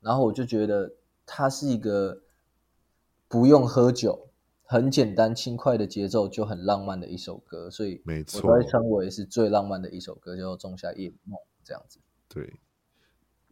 [0.00, 0.94] 然后我就觉得
[1.26, 2.22] 它是一个
[3.28, 4.28] 不用喝酒、
[4.62, 11.98] 很简单轻快的节奏就很浪漫的一首歌，所以没错，我会称为是最浪漫的一首歌，叫做《仲夏夜梦》这样子。
[12.28, 12.60] 对，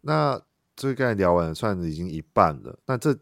[0.01, 0.43] 那
[0.77, 2.79] 这刚才聊完算已经一半了。
[2.87, 3.19] 那这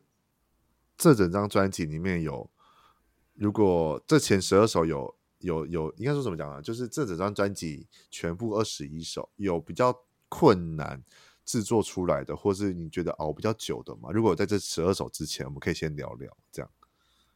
[0.98, 2.50] 这整张专辑里面有，
[3.34, 6.60] 如果这前十二首有有有，应该说怎么讲啊？
[6.60, 10.04] 就是这整张专辑全部二十一首有比较。
[10.30, 11.00] 困难
[11.44, 14.10] 制作出来的，或是你觉得熬比较久的吗？
[14.10, 16.68] 如果在这十二首之前，我们可以先聊聊，这样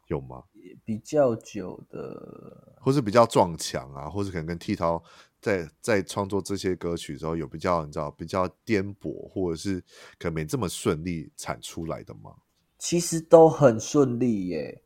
[0.09, 0.43] 有吗？
[0.85, 5.01] 比较久的，或是比较撞墙啊，或是可能跟剃刀
[5.41, 9.81] 在在创作这些歌曲时候，有比较你知道比较颠簸，或者是
[10.19, 12.35] 可能没这么顺利产出来的吗？
[12.79, 14.83] 其实都很顺利耶，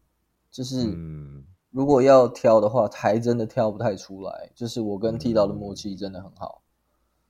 [0.51, 4.51] 就是嗯，如果要挑的话，还真的挑不太出来。
[4.55, 6.63] 就是我跟剃刀的默契真的很好，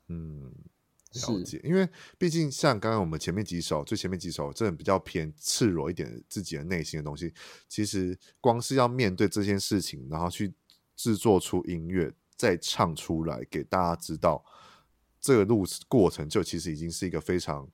[0.08, 0.52] 嗯。
[1.14, 7.34] 了解，因为毕竟像刚刚我们前面几首，最前面几首，真的比较偏赤裸一点自己的内心的东西。
[7.68, 10.54] 其实光是要面对这件事情，然后去
[10.96, 12.10] 制作出音乐，
[12.42, 14.44] 再唱出来给大家知道，
[15.20, 17.68] 这个路过程就其实已经是一个非常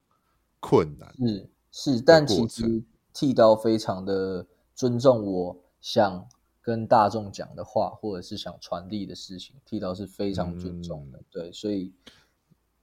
[0.61, 1.11] 困难。
[1.17, 6.29] 是是，但其实剃刀非常的尊重我想
[6.61, 11.19] 跟大众讲的话，或者是想传递的事情，剃刀是非常尊重的。
[11.19, 11.95] 嗯、对，所以。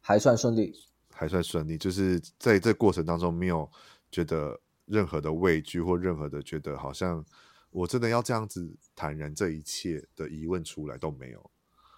[0.08, 0.72] 还算顺利，
[1.12, 3.68] 还算顺利，就是在这过程当中没有
[4.12, 7.26] 觉得任何的畏惧或任何的觉得好像
[7.72, 11.52] 我真的要这样子坦然这一切的疑问出来都没有，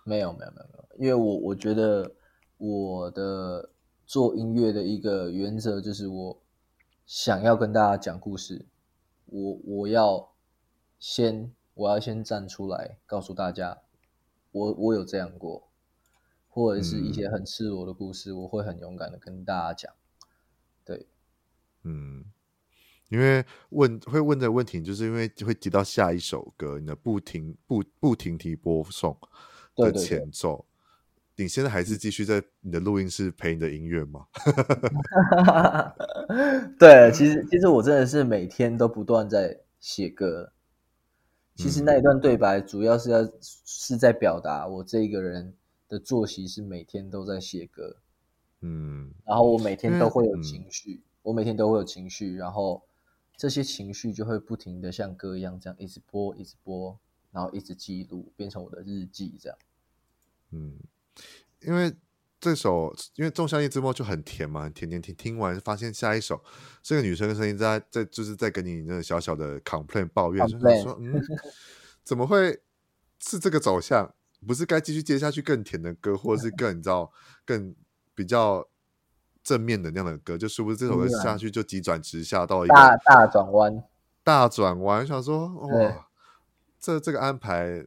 [0.07, 2.15] 没有没有没有没有，因为我我觉得
[2.57, 3.69] 我的
[4.05, 6.41] 做音乐的一个原则就是我
[7.05, 8.65] 想要跟大家讲故事，
[9.25, 10.31] 我我要
[10.97, 13.81] 先我要先站出来告诉大家，
[14.51, 15.67] 我我有这样过，
[16.47, 19.93] 或者是一些很赤裸的故事，嗯、我会很勇敢的跟大家讲。
[20.85, 21.05] 对，
[21.83, 22.23] 嗯，
[23.09, 29.17] 因为问会问的问题，就是因为会提到下一首歌，你的不停不不停提播送
[29.77, 30.53] 的前奏。
[30.53, 30.67] 对对对
[31.39, 34.25] 你现在还是继续在你的录音室陪你的音乐吗？
[36.79, 40.51] 对，其实其实我真的是每天都不断在写歌。
[41.55, 45.53] 其实那一段对白主要是要是在表达我这一个人
[45.87, 47.97] 的作息是每天都在写歌。
[48.61, 52.81] 嗯，然后我每天都会有情绪，嗯、我每天都会有情绪，然后
[53.35, 56.97] 这些情绪就会不停的像歌一样这样一直播，一直播，
[57.31, 59.57] 然后一直记录，变成我的日记这样。
[60.51, 60.77] 嗯。
[61.61, 61.93] 因为
[62.39, 65.13] 这首，因为《仲夏夜之梦》就很甜嘛，很甜甜听。
[65.15, 66.41] 听完发现下一首，
[66.83, 71.19] 这个女生的声音在在就是在跟你那个小小的 complain 抱怨，就是说，嗯，
[72.05, 72.61] 怎么会
[73.19, 74.13] 是这个走向？
[74.45, 77.11] 不是该继续接下去更甜的歌，或者是更你知道
[77.43, 77.75] 更
[78.13, 78.69] 比较
[79.43, 80.37] 正面的那样的歌？
[80.37, 83.83] 就是不是这首歌下去就急转直下到一个大大转弯，
[84.23, 85.05] 大转弯？
[85.05, 86.07] 想说哇，
[86.79, 87.83] 这这个安排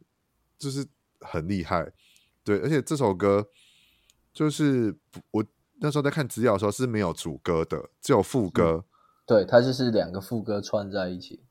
[0.59, 0.85] 就是
[1.21, 1.93] 很厉害。
[2.45, 3.49] 对，而且这首歌
[4.33, 4.97] 就是
[5.31, 5.45] 我
[5.81, 8.85] 那时候在看资料的时候是没有主歌的，只有副歌。
[9.27, 11.45] 对，它就是两个副歌串在一起，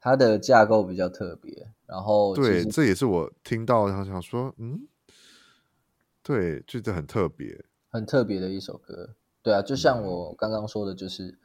[0.00, 1.72] 它的架构比较特别。
[1.86, 4.86] 然后，对，这也是我听到然后想说，嗯，
[6.22, 9.14] 对，就是很特别，很特别的一首歌。
[9.42, 11.38] 对啊，就像我刚刚说的，就是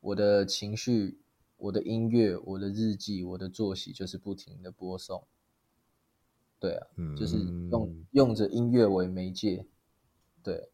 [0.00, 1.18] 我的情绪、
[1.56, 5.26] 我的音乐、我的日记、我的作息，就是不停的播送。
[6.62, 7.36] 对啊，嗯、就是
[7.72, 9.66] 用用着音乐为媒介，
[10.44, 10.70] 对。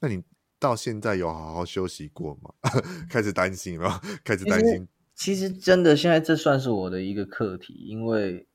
[0.00, 0.24] 那你
[0.58, 2.50] 到现在有好好休息过吗？
[3.10, 4.88] 开始担心了， 开始担心。
[5.14, 8.48] 其实真的，现在这算是我的一个课题，因为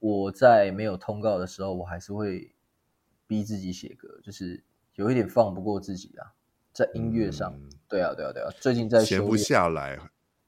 [0.00, 2.52] 我在没有通告的时候，我还是会
[3.28, 4.64] 逼自己写歌，就是
[4.96, 6.34] 有一点放不过自己啊，
[6.72, 7.54] 在音乐上。
[7.54, 8.50] 嗯、对啊，对啊，对啊。
[8.60, 9.96] 最近在闲不下来，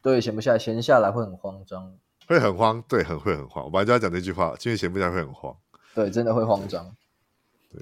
[0.02, 1.96] 对，闲不下来，闲下来会很慌张。
[2.26, 3.64] 会很慌，对，很会很慌。
[3.64, 5.56] 我本来就要讲这句话，因为闲不下来会很慌，
[5.94, 6.94] 对，真的会慌张，
[7.70, 7.80] 对，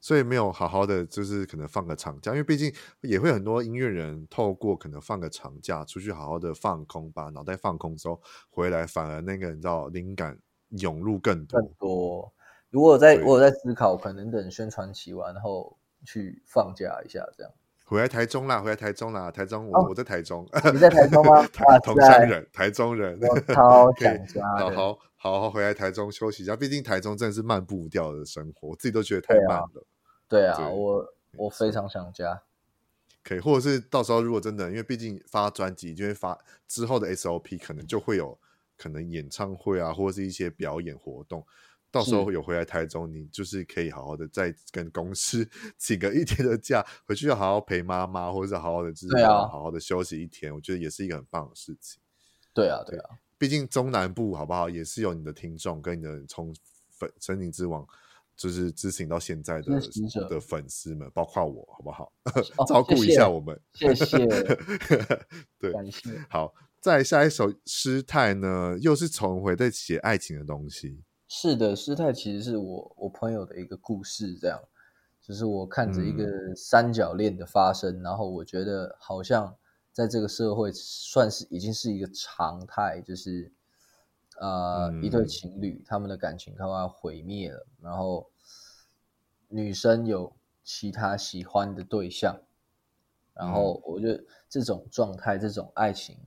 [0.00, 8.20] 所以没有好好的，就是可能放个长假，因为毕竟也会很多音乐人透过可能放个长假出去好好的放空，把脑袋放空之后
[8.50, 10.38] 回来，反而那个你知道灵感
[10.70, 11.60] 涌入更多。
[11.60, 12.32] 更多。
[12.70, 17.52] 如果我在我有在思考，可能等宣传期完后去放假一下，这样。
[17.92, 18.58] 回来台中啦！
[18.58, 19.30] 回来台中啦！
[19.30, 20.48] 台中，我、哦、我在台中。
[20.72, 21.46] 你在台中吗？
[21.52, 23.18] 台同乡人，台中人。
[23.20, 24.70] 我超 想家的。
[24.70, 29.86] 好好好好回来台中休息一下，毕竟台中真的是慢步调的生活，我自己都觉得太慢了。
[30.26, 32.42] 对啊，对啊对我我非常想家。
[33.22, 38.38] 可以，或者是到时候如果真的，因为毕竟发专辑，就会发之后的 SOP，可能就会有
[38.78, 41.46] 可能演唱会啊，或者是一些表演活动。
[41.92, 45.46] 到时候有回来台中，你就是可以好好的再跟公司
[45.78, 52.00] 请个一天的假，回去要好好陪妈妈，或者是好好的就是好好的休息一天，啊、我觉得也是一个很棒的事情。
[52.54, 56.54] 对啊，对啊，毕竟中南部好不好，也是有你的听众跟你的从
[56.90, 57.86] 粉森林之王
[58.34, 59.78] 就是支持到现在的
[60.30, 62.10] 的粉丝们，包括我，好不好？
[62.56, 64.18] 哦、 照顾一下我们，谢谢。
[65.60, 66.10] 对，感谢。
[66.30, 71.02] 好，再下一首诗态呢，又是重回在写爱情的东西。
[71.34, 74.62] 是的，失态其实是我我朋友的一个故事，这样，
[75.22, 79.56] 就是我看着一个三角恋的发生，嗯、然后我觉得好像
[79.92, 83.50] 在这个社会算是已经是一个常态，就是
[84.38, 88.30] 呃、嗯、一对情侣他们的感情快要毁灭了，然后
[89.48, 92.42] 女生有其他喜欢的对象，
[93.32, 96.18] 然后我觉得这种状态，这种爱情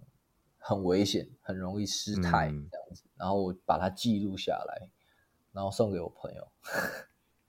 [0.57, 4.89] 很危险，很容易失态这样子，嗯、然后我把它记录下来。
[5.55, 6.47] 然后送给我朋友，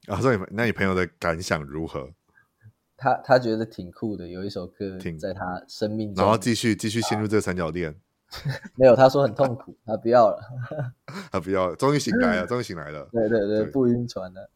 [0.07, 2.09] 啊，送你，那你朋友的感想如何？
[2.97, 7.95] 他他觉得挺酷的，有一首歌在他生命中，然后继续继续陷入这个三角恋。
[8.75, 10.41] 没有，他说很痛苦，他不要了，
[11.31, 13.09] 他不要了，终于醒来了，终于醒来了。
[13.13, 14.51] 对对对，对不晕船了。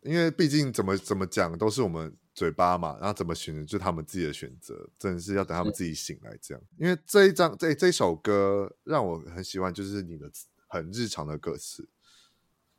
[0.00, 6.62] 因为毕竟怎么怎么讲都是我们嘴巴嘛，然后怎么选择就他们自己的选择，真的是要等他们自己醒来这样。
[6.76, 10.28] 因为这一张这这首歌让我很喜欢，就是你的
[10.66, 11.88] 很日常的歌词。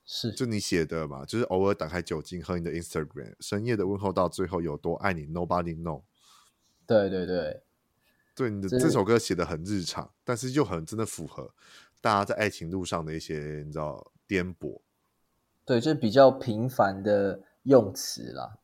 [0.06, 6.04] 是，就你写的嘛，就是偶尔打开酒精喝你的 Instagram，深夜的问候到最后有多爱你，Nobody know。
[6.86, 7.64] 对对对，
[8.36, 11.54] 对你的这首歌写的很日常，但是又很真的符合
[12.02, 14.82] 大家在爱情路上的一些你知道颠簸。
[15.66, 18.58] 对，就是比较平凡的用词啦，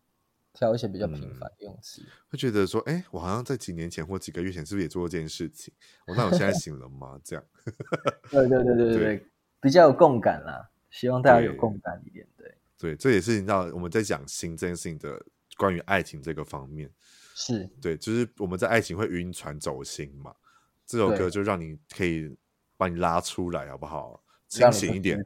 [0.52, 5.74] 挑一些比较平凡的用词，嗯，会觉得说，哎，我好像在几年前或几个月前是不是也做过这件事情？
[6.08, 7.18] 我那我现在醒了吗？
[7.24, 7.46] 这样，
[8.30, 9.26] 对对对对对，对
[9.62, 15.24] 比较有共感啦，希望大家有共感一点，对对，这也是你知道我们在讲心这件事情的
[15.58, 16.90] 关于爱情这个方面，
[17.36, 20.34] 是对，就是我们在爱情会晕船走心嘛，
[20.86, 22.36] 这首歌就让你可以
[22.78, 24.24] 把你拉出来，好不好？
[24.48, 25.22] 清醒一点，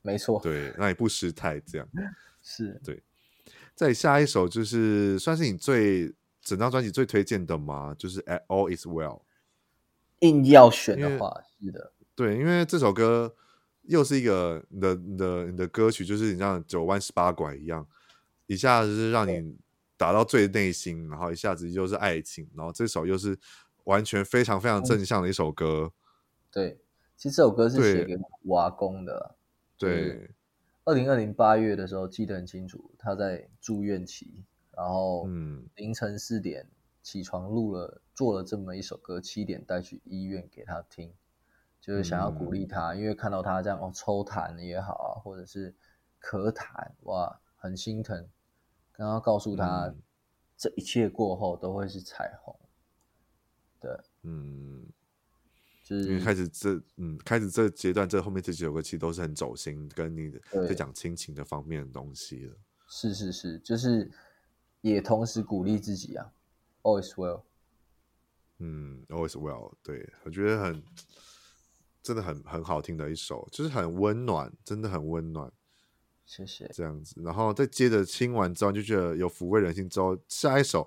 [0.00, 1.86] 没错，对，让你不失态，这样
[2.42, 3.02] 是对。
[3.74, 7.94] 再下一首就是算是你最整张专辑最推荐的吗？
[7.98, 9.18] 就是《All Is Well》。
[10.20, 13.34] 硬要选的话，是的，对，因为这首歌
[13.86, 17.86] 又是一个你的你的你的歌曲，就是你像九弯十八拐一样，
[18.46, 19.56] 一下子是让你
[19.96, 23.38] 打到最内心，然后一下子又是爱情，然后这首又是
[23.84, 25.92] 完全非常非常正向的一首歌。
[26.50, 26.78] 对，
[27.16, 29.34] 其实这首歌是写给我阿公的。
[29.76, 30.30] 对，
[30.84, 34.44] 二零二零八月的时候记得很清楚，他在住院期，
[34.76, 35.28] 然后
[35.74, 36.66] 凌晨四点
[37.02, 41.12] 起床录了做了这么一首歌，七点带去医院给他听。
[41.84, 45.74] 就是想要鼓励他，嗯、因为看到他这样哦，抽痰也好啊，或者是
[46.18, 48.26] 咳痰，哇，很心疼。
[48.90, 50.00] 刚刚告诉他，嗯、
[50.56, 52.58] 这一切过后都会是彩虹。
[53.78, 54.86] 对，嗯，
[55.84, 60.32] 就是因为开始这，嗯，开始这阶段，这后面这几首歌其实都是很走心，跟你
[60.66, 62.56] 在讲亲情的方面的东西了。
[62.88, 64.10] 是是是，就是
[64.80, 66.32] 也同时鼓励自己啊
[66.80, 67.42] ，always well。
[68.60, 70.82] 嗯，always well，对，我觉得很。
[72.04, 75.50] 真的很很好听的一首，就是很温暖，真的很温暖。
[76.26, 76.70] 谢谢。
[76.74, 79.88] 这样子，然后再接着听完之后，就觉得有抚慰人心。
[79.88, 80.86] 之后下一首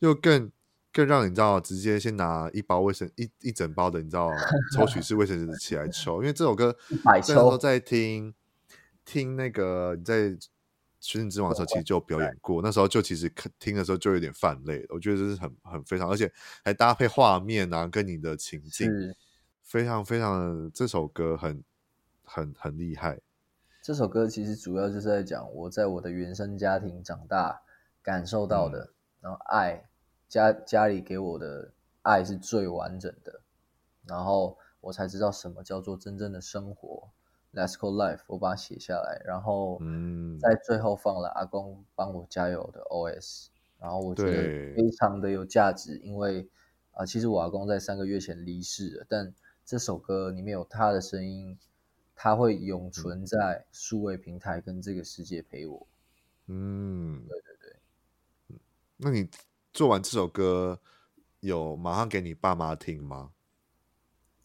[0.00, 0.50] 又更
[0.92, 4.30] 更让你知道，直接先拿一包卫生一一整包的，你知道
[4.76, 8.34] 抽取式卫生纸起来抽，因为这首歌那时候在听
[9.04, 10.30] 听那个你在
[11.00, 12.60] 《全能之王》的时候，其实就有表演过。
[12.62, 16.32] 那时候就其实听的时候就有点泛泪，我觉得这是很很非常，而且
[16.64, 18.90] 还搭配画面啊，跟你的情境。
[19.68, 21.62] 非常非常，这首歌很
[22.24, 23.20] 很很厉害。
[23.82, 27.60] 这首歌其实主要就是在讲我在我的原生家庭长大
[28.02, 29.84] 感受到的，嗯、然后爱
[30.26, 33.42] 家家里给我的爱是最完整的，
[34.06, 37.10] 然后我才知道什么叫做真正的生活。
[37.52, 43.48] Let's go life，我把它写下来，然后嗯，在最后放了阿公帮我加油的 OS，
[43.78, 46.48] 然后我觉得非常的有价值，因为
[46.92, 49.34] 啊、呃，其实我阿公在三个月前离世了，但
[49.68, 51.58] 这首歌里面有他的声音，
[52.14, 55.86] 他会永存在数位平台跟这个世界陪我。
[56.46, 57.76] 嗯，对对对。
[58.48, 58.58] 嗯，
[58.96, 59.28] 那你
[59.74, 60.80] 做完这首歌，
[61.40, 63.32] 有马上给你爸妈听吗？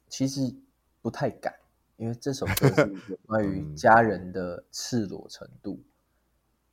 [0.10, 0.54] 其实
[1.02, 1.56] 不太敢，
[1.96, 5.82] 因为这首歌是关 于家人的赤裸程度。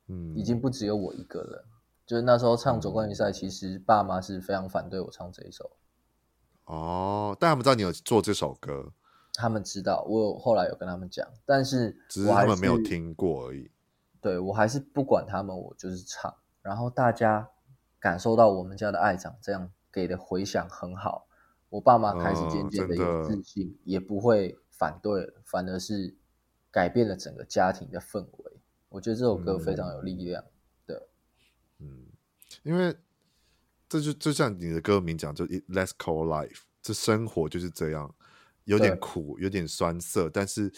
[0.07, 1.65] 嗯，已经不只有我一个了。
[2.05, 5.71] 就是那时候唱总冠军赛，其实爸妈是非常反对我唱这一首。
[6.71, 8.93] 哦，但他们知道你有做这首歌，
[9.33, 13.69] 他们知道，我有后来有跟他们讲，但是只是他们没有听过而已。
[14.21, 17.49] 对，我还是不管他们，我就是唱，然后大家
[17.99, 21.27] 感受到我们家的爱长这样给的回响很好，
[21.67, 26.15] 我爸妈开始渐渐的有自信，也不会反对了，反而是
[26.71, 28.51] 改变了整个家庭的氛围。
[28.87, 30.41] 我觉得这首歌非常有力量。
[30.41, 30.47] 嗯、
[30.85, 31.07] 对，
[31.79, 32.05] 嗯，
[32.63, 32.95] 因为。
[33.91, 38.15] 这就就像你的歌名讲，就 Let's call life，这生活就是这样，
[38.63, 40.71] 有点苦，有点酸涩，但是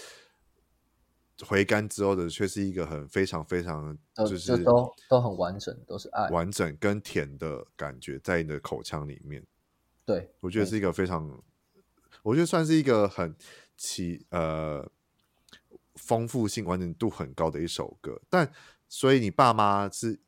[1.45, 9.45] 回甘之后的却是一个很非常非常，就是都都很完整，都是爱，完整跟甜的感觉在你的口腔里面。
[10.03, 11.39] 对，我觉得是一个非常，
[12.23, 13.35] 我觉得算是一个很
[13.77, 14.91] 奇呃
[15.93, 18.19] 丰富性、完整度很高的一首歌。
[18.27, 18.51] 但
[18.89, 20.19] 所以你爸妈是。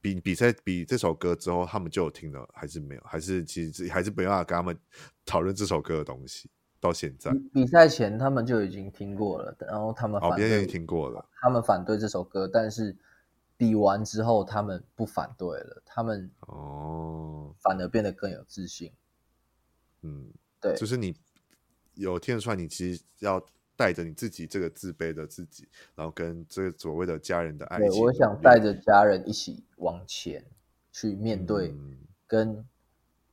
[0.00, 3.02] 比比赛比这首歌之后，他们就有听了还是没有？
[3.04, 4.78] 还是其实还是没办法跟他们
[5.24, 6.50] 讨论这首歌的东西。
[6.80, 12.96] 到现在比赛前他们就已经听过了，然后他们反对，哦、听过了，他们反对这首歌，但是
[13.56, 18.90] 比完之后他们不反对了，他们哦反而变得更有自信。
[20.02, 21.14] 嗯，对，就是你
[21.94, 23.44] 有听得出来，你其实要。
[23.80, 30.44] 带着你自己这个自卑的自己，然后跟这个所谓的家人的爱情，我想带着家人一起往前
[30.92, 31.74] 去面对，
[32.26, 32.62] 跟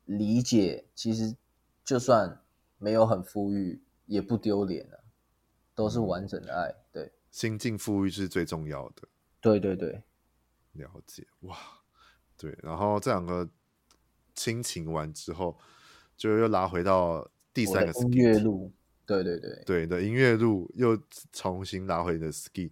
[0.05, 0.85] 理解。
[0.95, 1.35] 其实
[1.83, 2.41] 就算
[2.77, 4.95] 没有很富裕，也不丢脸啊，
[5.75, 6.73] 都是完整的爱。
[6.93, 9.05] 对，心境富裕是最重要的。
[9.41, 10.01] 对对对，
[10.71, 11.57] 了解哇，
[12.37, 12.57] 对。
[12.63, 13.49] 然后这两个
[14.33, 15.57] 亲情完之后，
[16.15, 18.71] 就又拉回到第三个音乐路。
[19.07, 20.95] 对对对，对的音乐录又
[21.33, 22.69] 重新拿回你的 ski，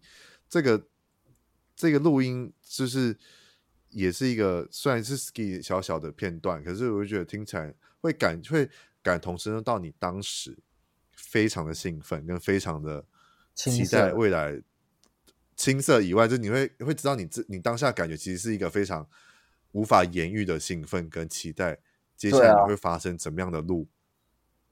[0.48, 0.86] 这个
[1.76, 3.18] 这个录音就是
[3.90, 8.70] 也是一个虽然是 ski 小小的片段，可是我就觉得听起来会感会
[9.02, 10.56] 感同身受到你当时
[11.14, 13.04] 非常的兴奋，跟非常的
[13.56, 14.62] 期待未来。
[15.58, 19.08] 青涩以外，就你会会知道你自你当下感觉其实是一个非常
[19.72, 21.80] 无法言喻的兴奋跟期待，
[22.18, 23.88] 接下来会发生怎么样的路？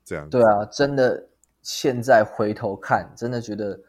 [0.03, 1.30] 这样对啊，真的
[1.64, 3.80] 现在回头看，真的觉得。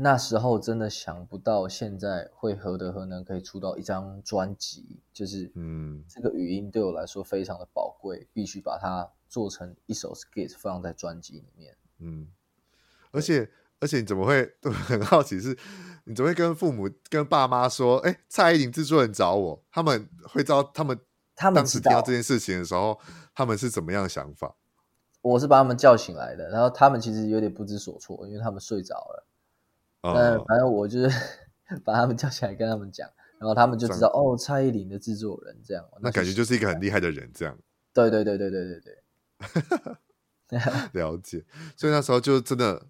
[0.00, 11.76] 那时候真的想不到，现在会何德何能可以出到一张专辑，就是嗯，这个语音对我来说非常的宝贵，必须把它做成一首 skit 放在专辑里面。
[11.98, 12.28] 嗯，
[13.10, 13.50] 而且
[13.80, 15.58] 而且你怎么会 很好奇是，
[16.04, 20.96] 你怎么会跟父母跟爸妈说，哎，蔡依林制作人找我，他们会知道他们
[21.34, 23.00] 他们当时听到这件事情的时候，
[23.34, 24.54] 他们是怎么样的想法？
[25.20, 29.26] 我是把他们叫醒来的，然后他们其实有点不知所措，因为他们睡着了。
[30.02, 31.10] 嗯，反正我就是
[31.84, 33.08] 把他们叫起来跟他们讲，
[33.38, 35.84] 然后他们就知道哦，蔡依林的制作人这样。
[36.00, 37.58] 那感觉就是一个很厉害的人，这样。
[37.92, 39.98] 对对对对对对对。
[40.92, 41.44] 了解，
[41.76, 42.86] 所以那时候就真的，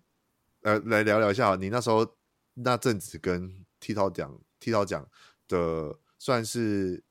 [0.62, 2.14] 呃，来聊聊一下，你那时候
[2.54, 5.08] 那阵子跟剃刀讲剃刀讲
[5.48, 7.02] 的，算是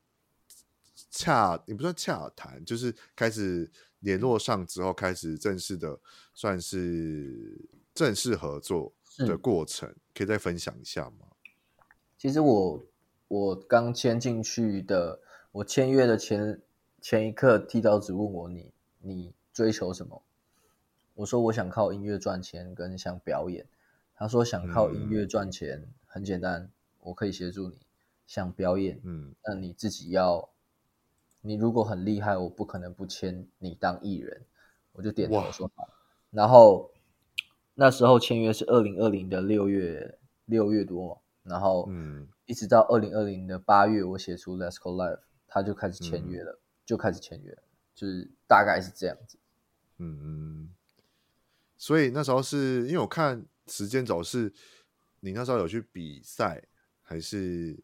[1.10, 5.98] 洽，也不算洽谈，就是开始联络上之后，开始正式的，
[6.34, 7.58] 算是
[7.94, 8.92] 正式合作。
[9.26, 11.26] 的过程可以再分享一下吗？
[12.16, 12.84] 其实我
[13.26, 15.20] 我刚签进去的，
[15.50, 16.62] 我签约的前
[17.00, 20.22] 前一刻，剃刀子问我，你你追求什么？
[21.16, 23.66] 我说我想靠音乐赚钱，跟想表演。
[24.14, 26.70] 他说想靠音乐赚钱、嗯、很简单，
[27.00, 27.76] 我可以协助你。
[28.28, 30.48] 想表演，嗯，那你自己要，
[31.48, 34.44] 你如果很厉害，我不可能不签你当艺人。
[34.92, 35.88] 我就点头说好，
[36.30, 36.92] 然后。
[37.80, 47.56] 那时候签约是二零二零的六月六月多，然后嗯，一直到二零二零的八月，我写出《Let's Go Live》，他就开始签约了，嗯、就开始签约，
[47.94, 49.38] 就是大概是这样子。
[49.98, 50.74] 嗯嗯。
[51.76, 54.52] 所以那时候是因为我看时间轴是，
[55.20, 56.60] 你那时候有去比赛，
[57.00, 57.78] 还是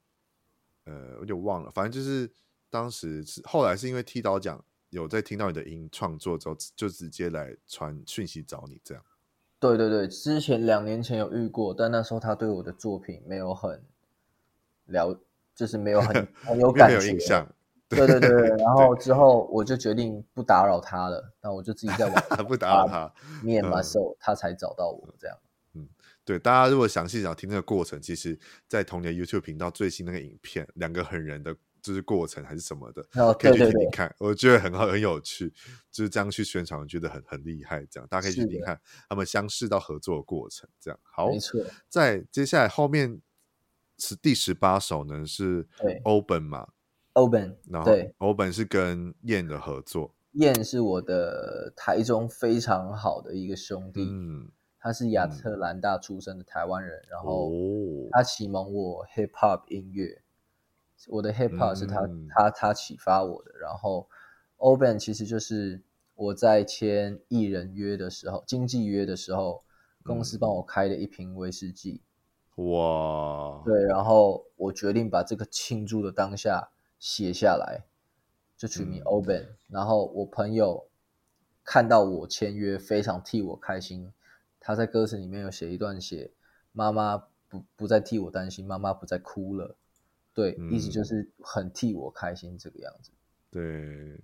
[0.87, 2.29] 呃，我就忘了，反正就是
[2.75, 4.61] 当时是后来是因为踢导讲
[4.91, 9.05] 有在听到你的音创作之后，就直接来传讯息找你这样。
[9.61, 13.81] 对对对，之前两年前有遇过，但那时候他对我的作品没有很
[14.87, 15.17] 了，
[15.55, 17.49] 就是没有很 很有感觉，有印象。
[17.89, 22.15] 对对对，然后之后我就决定不打扰他了，那我就自己在网
[22.49, 23.07] 不打扰他
[23.41, 25.39] ，Me and myself，他才找到我这样。
[25.75, 25.89] 嗯，
[26.25, 31.55] 对，大家如果详细想听那个过程，其实，在童年 YouTube 频道最新那个影片，两个狠人的。
[31.85, 35.53] 就是过程还是什么的，哦、可以去听听看，我觉得很好，很有趣。
[35.91, 37.85] 就是这样去宣传，我觉得很很厉害。
[37.91, 40.67] 这样大家可以去听听看他们相识到合作的过程。
[40.81, 41.61] 这样好，没错。
[41.91, 43.21] 在接下来后面
[43.99, 45.69] 是第十八首呢，是
[46.05, 46.69] Open 嘛
[47.13, 50.15] ，Open，然后 Open 是跟燕的合作。
[50.33, 57.53] 燕是我的台中非常好的一个兄弟，嗯，他是亚特兰大出生的台湾人，嗯、然后
[58.11, 60.24] 他启蒙我 Hip Hop 音乐。
[61.09, 64.09] 我的 hip hop 是他、嗯、他他启发我的，然后
[64.59, 65.83] Oben 其实就是
[66.15, 69.65] 我在签艺人约的时候，经纪约的时候，
[70.03, 72.01] 公司帮我开了一瓶威士忌，
[72.57, 77.85] 哇，对，然后我决定把这个庆祝的当下写下来，
[78.57, 80.87] 就取名 Oben，、嗯、然后我朋友
[81.65, 84.13] 看到我签约，非常替我开心，
[84.61, 86.31] 他在歌词里面有写一段写
[86.73, 89.77] 妈妈不不再替我担心，妈妈不再哭了。
[90.35, 93.13] 对，意思就是很替我开心这个样子。
[93.53, 94.21] 对，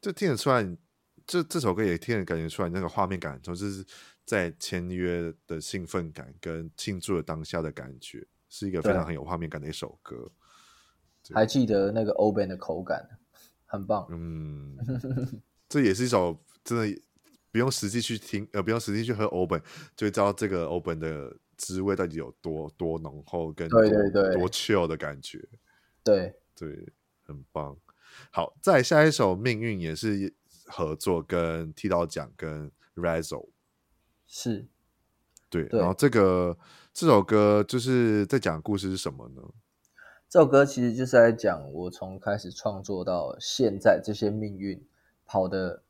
[0.00, 0.64] 就听得出来，
[1.26, 3.84] 这这首歌也听得感觉出来那个画面感，就是
[4.24, 10.30] 在签约的兴奋感跟庆祝的当下的感觉，是一个非常很有画面感的一首歌。
[11.32, 13.18] 还记得那个 Oben 的口感，
[13.64, 14.06] 很棒。
[14.10, 14.78] 嗯，
[15.68, 17.02] 这也是一首真的
[17.50, 19.60] 不用实际去听，呃，不用实际去喝 Oben，
[19.96, 21.36] 就会知道这个 Oben 的。
[21.56, 25.42] 滋味到底有多多浓厚，跟多对对对多 chill 的感觉，
[26.04, 26.88] 对对，
[27.24, 27.76] 很棒。
[28.30, 30.34] 好，再下一首《命运》也是
[30.66, 33.48] 合作，跟剃刀奖跟 Razzle
[34.26, 34.66] 是，
[35.50, 35.78] 对，对。
[35.78, 36.58] 然后这个
[36.92, 39.42] 这首歌就是在讲故事是什么呢？
[40.28, 44.84] 这首歌其实就是在讲我从开始创作到现在，这些命运
[45.24, 45.82] 跑得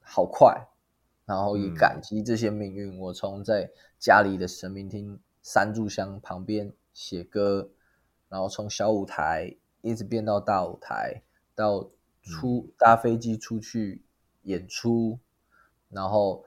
[0.00, 0.68] 好快。
[1.30, 3.70] 然后也感激这些命运，嗯、我从在
[4.00, 7.70] 家里的神明厅三炷香旁边写歌，
[8.28, 11.22] 然后从小舞台一直变到大舞台，
[11.54, 11.88] 到
[12.20, 14.04] 出、嗯、搭飞机出去
[14.42, 15.20] 演出，
[15.88, 16.44] 然后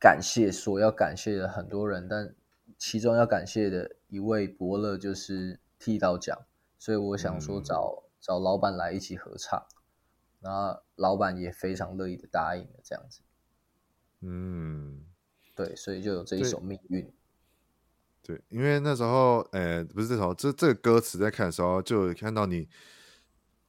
[0.00, 2.34] 感谢所要感谢的很多人，但
[2.76, 6.36] 其中要感谢的一位伯乐就是剃刀奖，
[6.76, 9.64] 所以我想说找找老板来一起合唱，
[10.40, 13.20] 那老板也非常乐意的答应了这样子。
[14.20, 15.04] 嗯，
[15.54, 17.12] 对，所以就有这一首命运。
[18.22, 22.68] 对，因为那时候，呃，不是这首，这这个歌词在看的时候，就看到你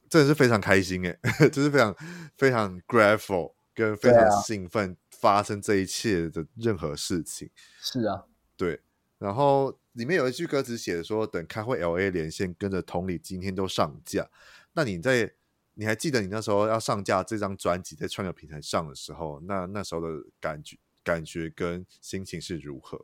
[0.08, 1.96] 真的是非常开心，哎， 就是非常
[2.36, 7.50] 非常 grateful，跟非常兴奋发生这一切的任何事情。
[7.80, 8.24] 是啊，
[8.56, 8.80] 对。
[9.18, 14.28] 然后里面有一句歌词写的说：“等开会 LA 连线，跟着同理今天都上架。”
[14.72, 15.32] 那你在
[15.74, 20.08] 你还记得你那时候要上架这张专辑在串流平台上的时候，那那时候的
[20.40, 22.98] 感觉、感觉跟心情是如何？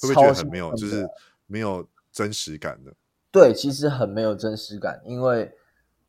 [0.00, 1.08] 会不会觉得很没有，就是
[1.46, 2.94] 没有真实感的？
[3.30, 5.52] 对，其实很没有真实感，因为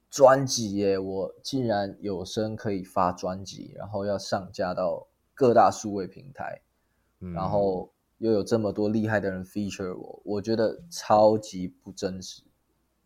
[0.09, 6.61] 专辑耶，我竟然有声可以发专辑，然后要上架到各大数位平台，
[7.19, 12.43] 嗯、然后又有这么多厉害的人 feature 我，我觉得超级不真实。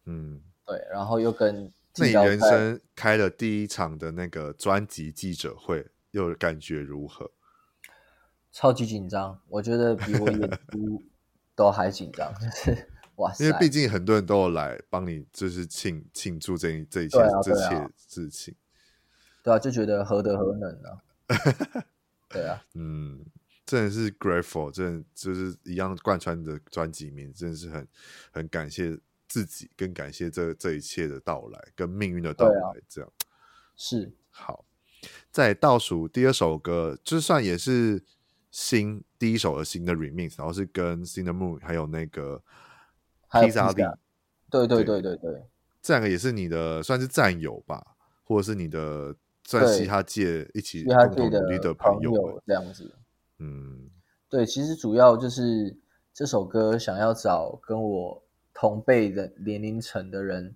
[0.06, 7.32] 嗯，对，然后又跟那你人生开了第一场的那个专辑记者会，又感觉如何？
[8.52, 11.04] 超级紧张，我觉得比我演出
[11.56, 13.44] 都还紧张，就是哇塞！
[13.46, 18.56] 因为毕竟很多人都有来帮你，就是庆庆祝这一这一切、啊啊、这些事情。
[19.44, 21.02] 对啊，就觉得何德何能啊？
[22.30, 23.26] 对啊，嗯，
[23.66, 27.88] 真的是 grateful，真的就是一样贯穿的专辑名，真的是很
[28.32, 28.98] 很感谢
[29.34, 33.18] 自己，更感谢这这一切的到来跟命运的到来，这样、啊、
[33.76, 34.66] 是好。
[35.32, 38.04] 在倒数第二首歌，就算也是。
[38.56, 42.40] 新第一首的新的 remix，然后是跟 Cinnamon Moon 还有那个
[43.32, 43.84] 披萨利，
[44.52, 45.44] 对对对对对，
[45.82, 47.84] 这两个也是你的算是战友吧，
[48.24, 52.96] 或者是你的在嘻哈界一起共同努力的朋友这样子。
[53.40, 53.90] 嗯，
[54.30, 55.76] 对，其实主要就是
[56.14, 58.23] 这首歌想要找跟我
[58.54, 60.56] 同辈的年龄层的人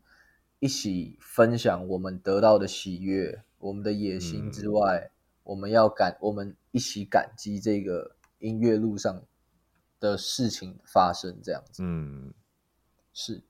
[0.59, 4.99] 一起分享我们得到的喜悦、我们的野心之外。
[4.99, 5.11] 嗯
[5.47, 9.23] 我们要感，我们一起感激这个音乐路上
[9.97, 11.81] 的事情发生，这样子。
[11.81, 12.33] 嗯，
[13.13, 13.41] 是，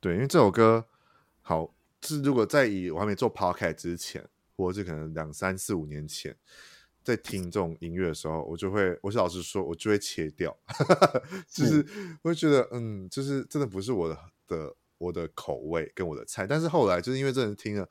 [0.00, 0.88] 对，因为这首歌
[1.40, 1.72] 好，
[2.02, 6.36] 是如果在以我还没做 podcast 之前，或者是可能两三四五年前，
[7.08, 10.54] 在听这种音乐的时候，我就会，我是老实说，我就会切掉，
[11.48, 11.84] 就是
[12.22, 16.46] 我会觉得，嗯，就是真的不是我的的我的口味跟我的菜。
[16.46, 17.88] 但是后来就是因为真的听了。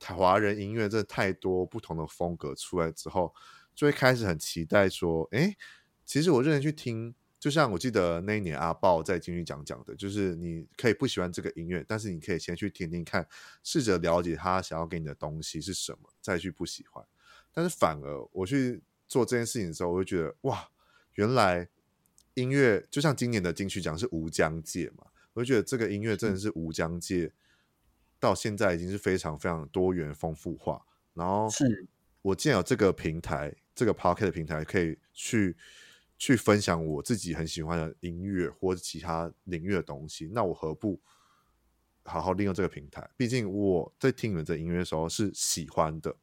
[0.00, 3.34] 华人音乐真的太多不同的风格出来之后，
[3.74, 5.56] 就会开始很期待说，哎，
[6.04, 13.26] 其实我认真去听，就像我记得那一年阿豹在金曲奖讲的，就是你可以不喜欢这个音乐，但是你可以先去听听看，
[13.64, 17.04] 试着了解他想要给你的东西是什么，再去不喜欢。
[17.58, 20.68] 但是反而我去做这件事情的时候，我会觉得哇，
[21.14, 21.68] 原来
[22.34, 27.24] 音乐就像今年的金曲奖是无疆界嘛，我就觉得这个音乐真的是无疆界。
[27.24, 27.32] 嗯
[28.20, 30.84] 到现在已经是非常非常多元丰富化，
[31.14, 31.86] 然后是
[32.20, 35.56] 我既然有这个平台，这个 Podcast 的平台可以去
[36.18, 41.00] 去分享我自己很喜欢的音乐或者其他领域的东西，那我何不
[42.02, 43.08] 好好利用这个平台？
[43.16, 46.16] 毕竟我在听你们的音乐的时候是喜欢的，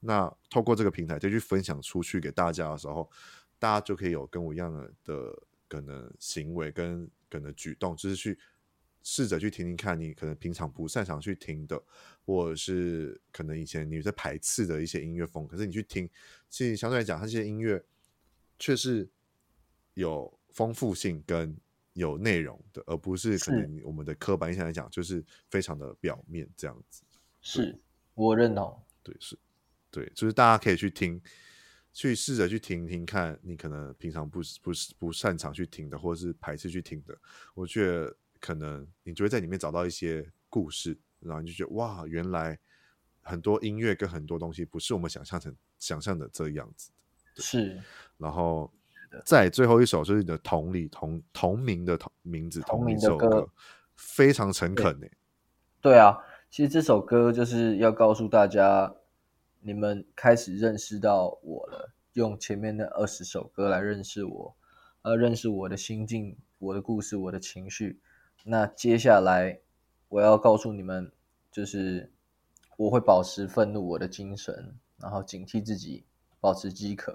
[0.00, 3.08] 那透过这个平台再去分享出去给大家的时候，
[3.58, 8.38] 大家就可以有跟我一样的的可能行为跟可能举动，就是去。
[9.02, 11.82] 试着去听听看，你可能平常不擅长去听的，
[12.26, 16.06] 或者是可能以前你在排斥的一些音乐风，可是你去听，
[16.50, 17.82] 其实相对来讲，它这些音乐
[18.58, 19.08] 却是
[19.94, 21.56] 有丰富性跟
[21.94, 27.02] 有内容的，而不是可能我们的刻板印象来讲，就是非常的表面这样子。
[27.40, 27.80] 是
[28.12, 29.38] 我认同，对，是，
[29.90, 31.20] 对，就是大家可以去听，
[31.92, 37.18] 去试着去听听看，你可能平常不是不是不擅长去听的，或者是排斥去听的，
[37.54, 38.16] 我觉得。
[38.42, 42.58] 可能你就会在里面找到一些故事，然后你就觉得哇，原来
[43.20, 46.90] 很多音乐跟很多东西不是我们想象成想象的这样子。
[47.34, 47.78] 是，
[48.16, 48.72] 然后
[49.26, 53.50] 在最后一首就是你的同理同同名的同名字同名的歌，歌
[53.94, 55.06] 非常诚恳呢。
[55.82, 56.16] 对啊，
[56.48, 58.90] 其实这首歌就是要告诉大家，
[59.62, 64.56] 你们开始认识到我了，用前面那二十首歌来认识我，
[65.02, 68.00] 呃，认识我的心境、我的故事、我的情绪。
[68.44, 69.60] 那接下来
[70.08, 71.12] 我要告诉你们，
[71.52, 72.10] 就是
[72.78, 76.04] 我会保持愤怒，我的精神，然后警惕自己，
[76.40, 77.14] 保持饥渴，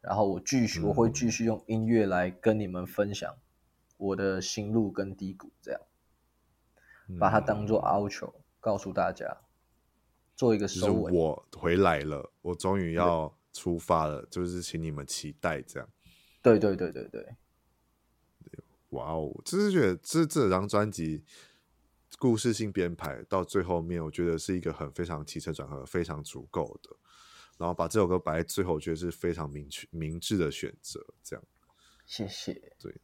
[0.00, 3.36] 然后我继续，我会继续用音乐来跟你们分享
[3.96, 5.80] 我的心路跟低谷，这样
[7.18, 9.36] 把它当做 outro 告诉大家，
[10.40, 11.12] 做一个收尾。
[11.12, 15.86] 我回来了，我终于要出发了，就是请你们期待这样。
[16.40, 17.36] 对对对对对。
[18.88, 19.30] 哇哦！
[19.44, 21.22] 就是觉得这这张专辑
[22.18, 26.96] 故事性编排到最后面，我觉得是一个很非常起承转合非常足够的。
[27.58, 31.04] 然后把这首歌摆在最后，我觉得是非常明确明智的选择。
[31.22, 31.44] 这样，
[32.06, 32.54] 谢谢。
[32.80, 32.98] 对，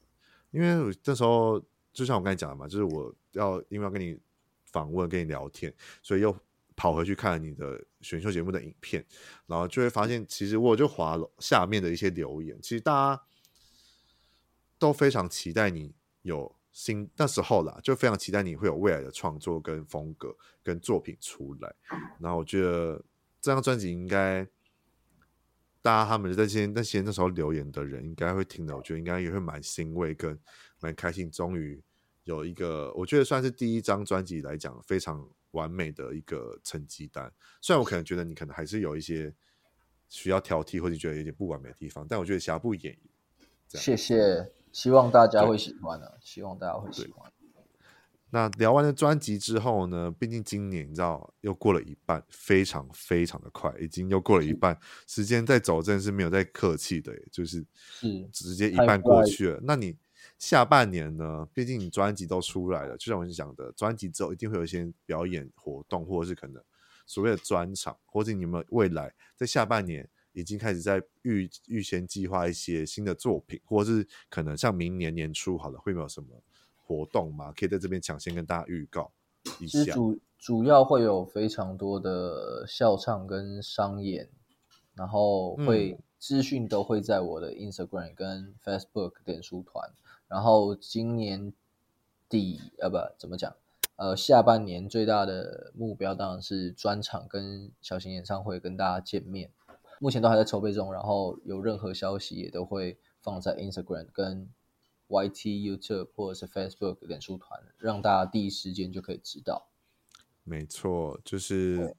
[0.53, 1.63] 因为这时候
[1.93, 4.19] 就像我刚才讲的嘛，就是我要因为要跟你
[4.65, 5.73] 访问、跟你聊天，
[6.03, 6.35] 所以又
[6.77, 9.05] 跑回去看了你的选秀节目的影片，
[9.47, 13.23] 然后就会发现，其实我就滑了下面的一些留言，其实大家
[14.79, 21.75] 都非常期待你有新那时候啦，就非常期待你会有未来的创作跟风格跟作品出来。
[22.21, 23.03] 然后我觉得。
[23.39, 24.45] 这张专辑应该，
[25.81, 28.77] 大家他们那些那些那时候留言的人，应该会听的。
[28.77, 30.37] 我觉得应该也会蛮欣慰跟
[30.81, 31.81] 蛮开心，终于
[32.25, 37.33] 有一个，我觉得算是第一张专辑来讲非常完美的一个成绩单。
[37.61, 39.35] 虽然我可能觉得你可能还是有一些
[40.09, 43.11] 需要挑剔或者觉得有点不完美的地方，但我觉得瑕不掩瑜。
[43.69, 47.31] 谢谢，希望大家会喜欢的，希望大家会喜欢。
[48.31, 50.11] 那聊完了专辑之后呢？
[50.11, 54.77] 毕竟今年你知道又过了一半，非常非常的快，已经又过了一半，
[55.07, 57.65] 时间在走，真的是没有在客气的，就是
[58.33, 59.61] 直接一半过去了。
[59.63, 59.97] 那你
[60.39, 61.49] 下半年呢？
[61.55, 66.63] 毕竟你专辑都出来了，就像我讲的，专辑之后一定会有一些表演活动，或者是可能
[67.07, 76.43] 所谓的专场，或者你们未来在下半年已经开始在预预先计划一些新的作品，或者是可能像明年年初好了，会没有什么？
[76.89, 79.11] 活动嘛，可以在这边抢先跟大家预告
[79.59, 79.93] 一下。
[79.93, 84.29] 主主要会有非常多的笑唱跟商演，
[84.95, 89.91] 然后会资讯都会在我的 Instagram 跟 Facebook 脸书团。
[90.29, 91.53] 然后今年
[92.29, 93.55] 底呃不怎么讲
[93.97, 99.51] 呃下半年最大的目标当然是专场跟小型演唱会跟大家见面。
[99.99, 104.49] 目前都还在筹备中，然后有任何消息也都会放在 Instagram 跟。
[105.09, 109.69] YT、YouTube 或者是 Facebook 脸书团，让大家第一时间就可以知道。
[110.43, 111.95] 没错，就是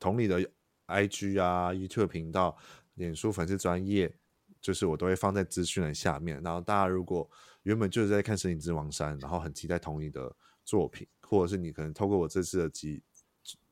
[0.00, 0.50] 同理的
[0.88, 2.56] IG 啊、YouTube 频道、
[2.94, 4.16] 脸书粉丝专业，
[4.60, 6.42] 就是我都会放在资讯的下面。
[6.42, 7.30] 然后大家如果
[7.62, 10.34] 原本就是在看《森林之王三》，然后很期待同理的
[10.64, 13.02] 作品，或者是你可能透过我这次的集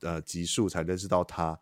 [0.00, 1.58] 呃集数才认识到他，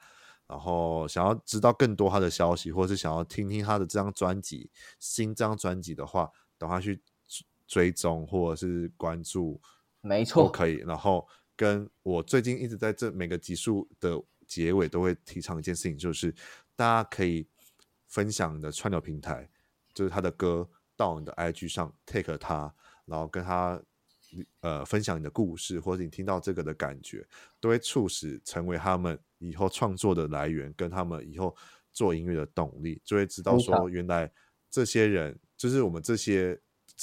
[0.46, 6.30] 然后想要知道更多他的消息，或者是想要听听他的这张专辑新这张专辑的话。
[6.60, 7.00] 等他去
[7.68, 9.60] 追踪或者是关注，
[10.00, 10.78] 没错，都可以。
[10.78, 11.24] 然后
[11.54, 16.34] 跟我最近一直在这每个集数的结尾都会提倡一件事情，就是
[16.74, 17.46] 大家可以
[18.08, 19.48] 分享你的串流平台，
[19.94, 20.68] 就是他的歌
[20.98, 22.74] 到你的 IG 上 take 他，
[23.06, 23.80] 然后跟他
[24.60, 27.26] 呃分享你的故事，或者你听到这个的感觉，
[27.58, 31.56] 都会促使成为他们以后创作的来源，跟他们以后
[31.92, 34.30] 做音乐的动力，就会知道说原来
[34.68, 35.38] 这些人。
[35.56, 36.56] 就是我们这些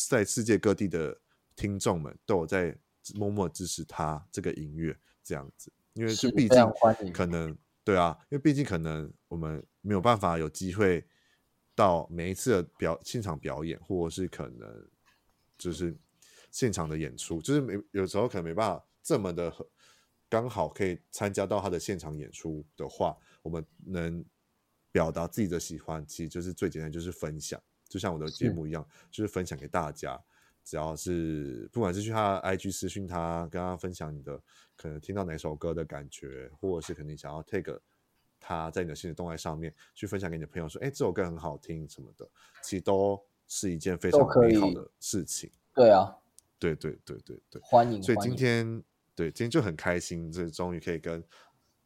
[0.08, 1.20] 在世界各地的
[1.58, 2.74] 听众们都有在
[3.14, 11.06] 默默支持他这个音乐这样子，因为就毕竟可能对啊，因为毕竟可能我们没有办法有机会
[11.76, 14.90] 到每一次的表现场表演，或者是可能
[15.58, 15.96] 就是
[16.52, 19.54] 现场的演出，就是没有时候可能没办法这么的
[20.30, 24.24] 刚好可以参加到他的现场演出的话，我们能
[24.92, 27.62] 表达自己的喜欢，其实就是最简单，就是分享。
[27.88, 30.20] 就像我的节目一样，是就是分享给大家。
[30.64, 34.42] 只要是不管是去他的 IG 私讯他，跟他分享你的
[34.76, 37.80] 可能听到哪首歌的感觉，或者是可能你想要 take
[38.48, 42.30] 他在你的限时动态上面去分享给你的朋友说，哎，这首歌很好听什么的，
[42.62, 45.52] 其实都是一件非常美好的事情。
[45.74, 46.16] 对啊，
[46.60, 48.04] 对对对对对，欢迎。
[48.04, 48.84] 所以今天
[49.16, 51.24] 对今天就很开心，这终于可以跟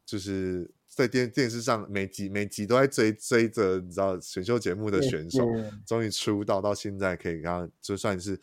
[0.04, 0.70] 就是。
[0.92, 5.46] 在电电视上每集每集都在追追着你知道选秀节目的选手，
[5.86, 8.38] 终于出道到现在可以跟他就算是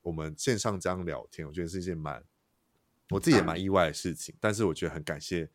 [0.00, 2.20] 我们线上这样聊天，我觉得是一件蛮
[3.10, 4.34] 我自己也蛮意外的事情。
[4.40, 5.48] 但是我觉得很感谢，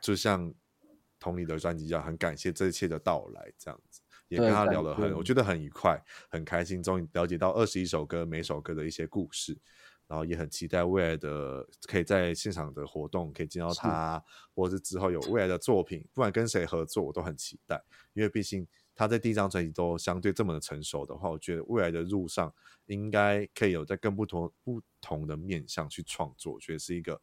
[0.00, 0.54] 就像
[1.24, 5.98] 同理的专辑一样，很感谢这一切的到来，这样子也跟他聊得很，我觉得很愉快，
[6.28, 9.56] 很开心，终于了解到二十一首歌每首歌的一些故事。
[10.06, 14.22] 然后也很期待未来的可以在现场的活动可以见到他，
[14.54, 17.82] 或者是之后有未来的作品，不管跟谁合作，我都很期待。
[18.12, 22.52] 因为毕竟他在第一张专辑都相对这么的成熟的话，我觉得未来的路上
[22.84, 27.18] 应该可以有在更不同不同的面向去创作，我觉得是一个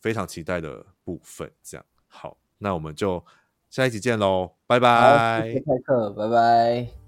[0.00, 1.48] 非常期待的部分。
[1.62, 3.22] 这样好，那我们就
[3.68, 5.42] 下一集见喽，拜拜。
[5.44, 7.03] 谢谢凯克，拜拜。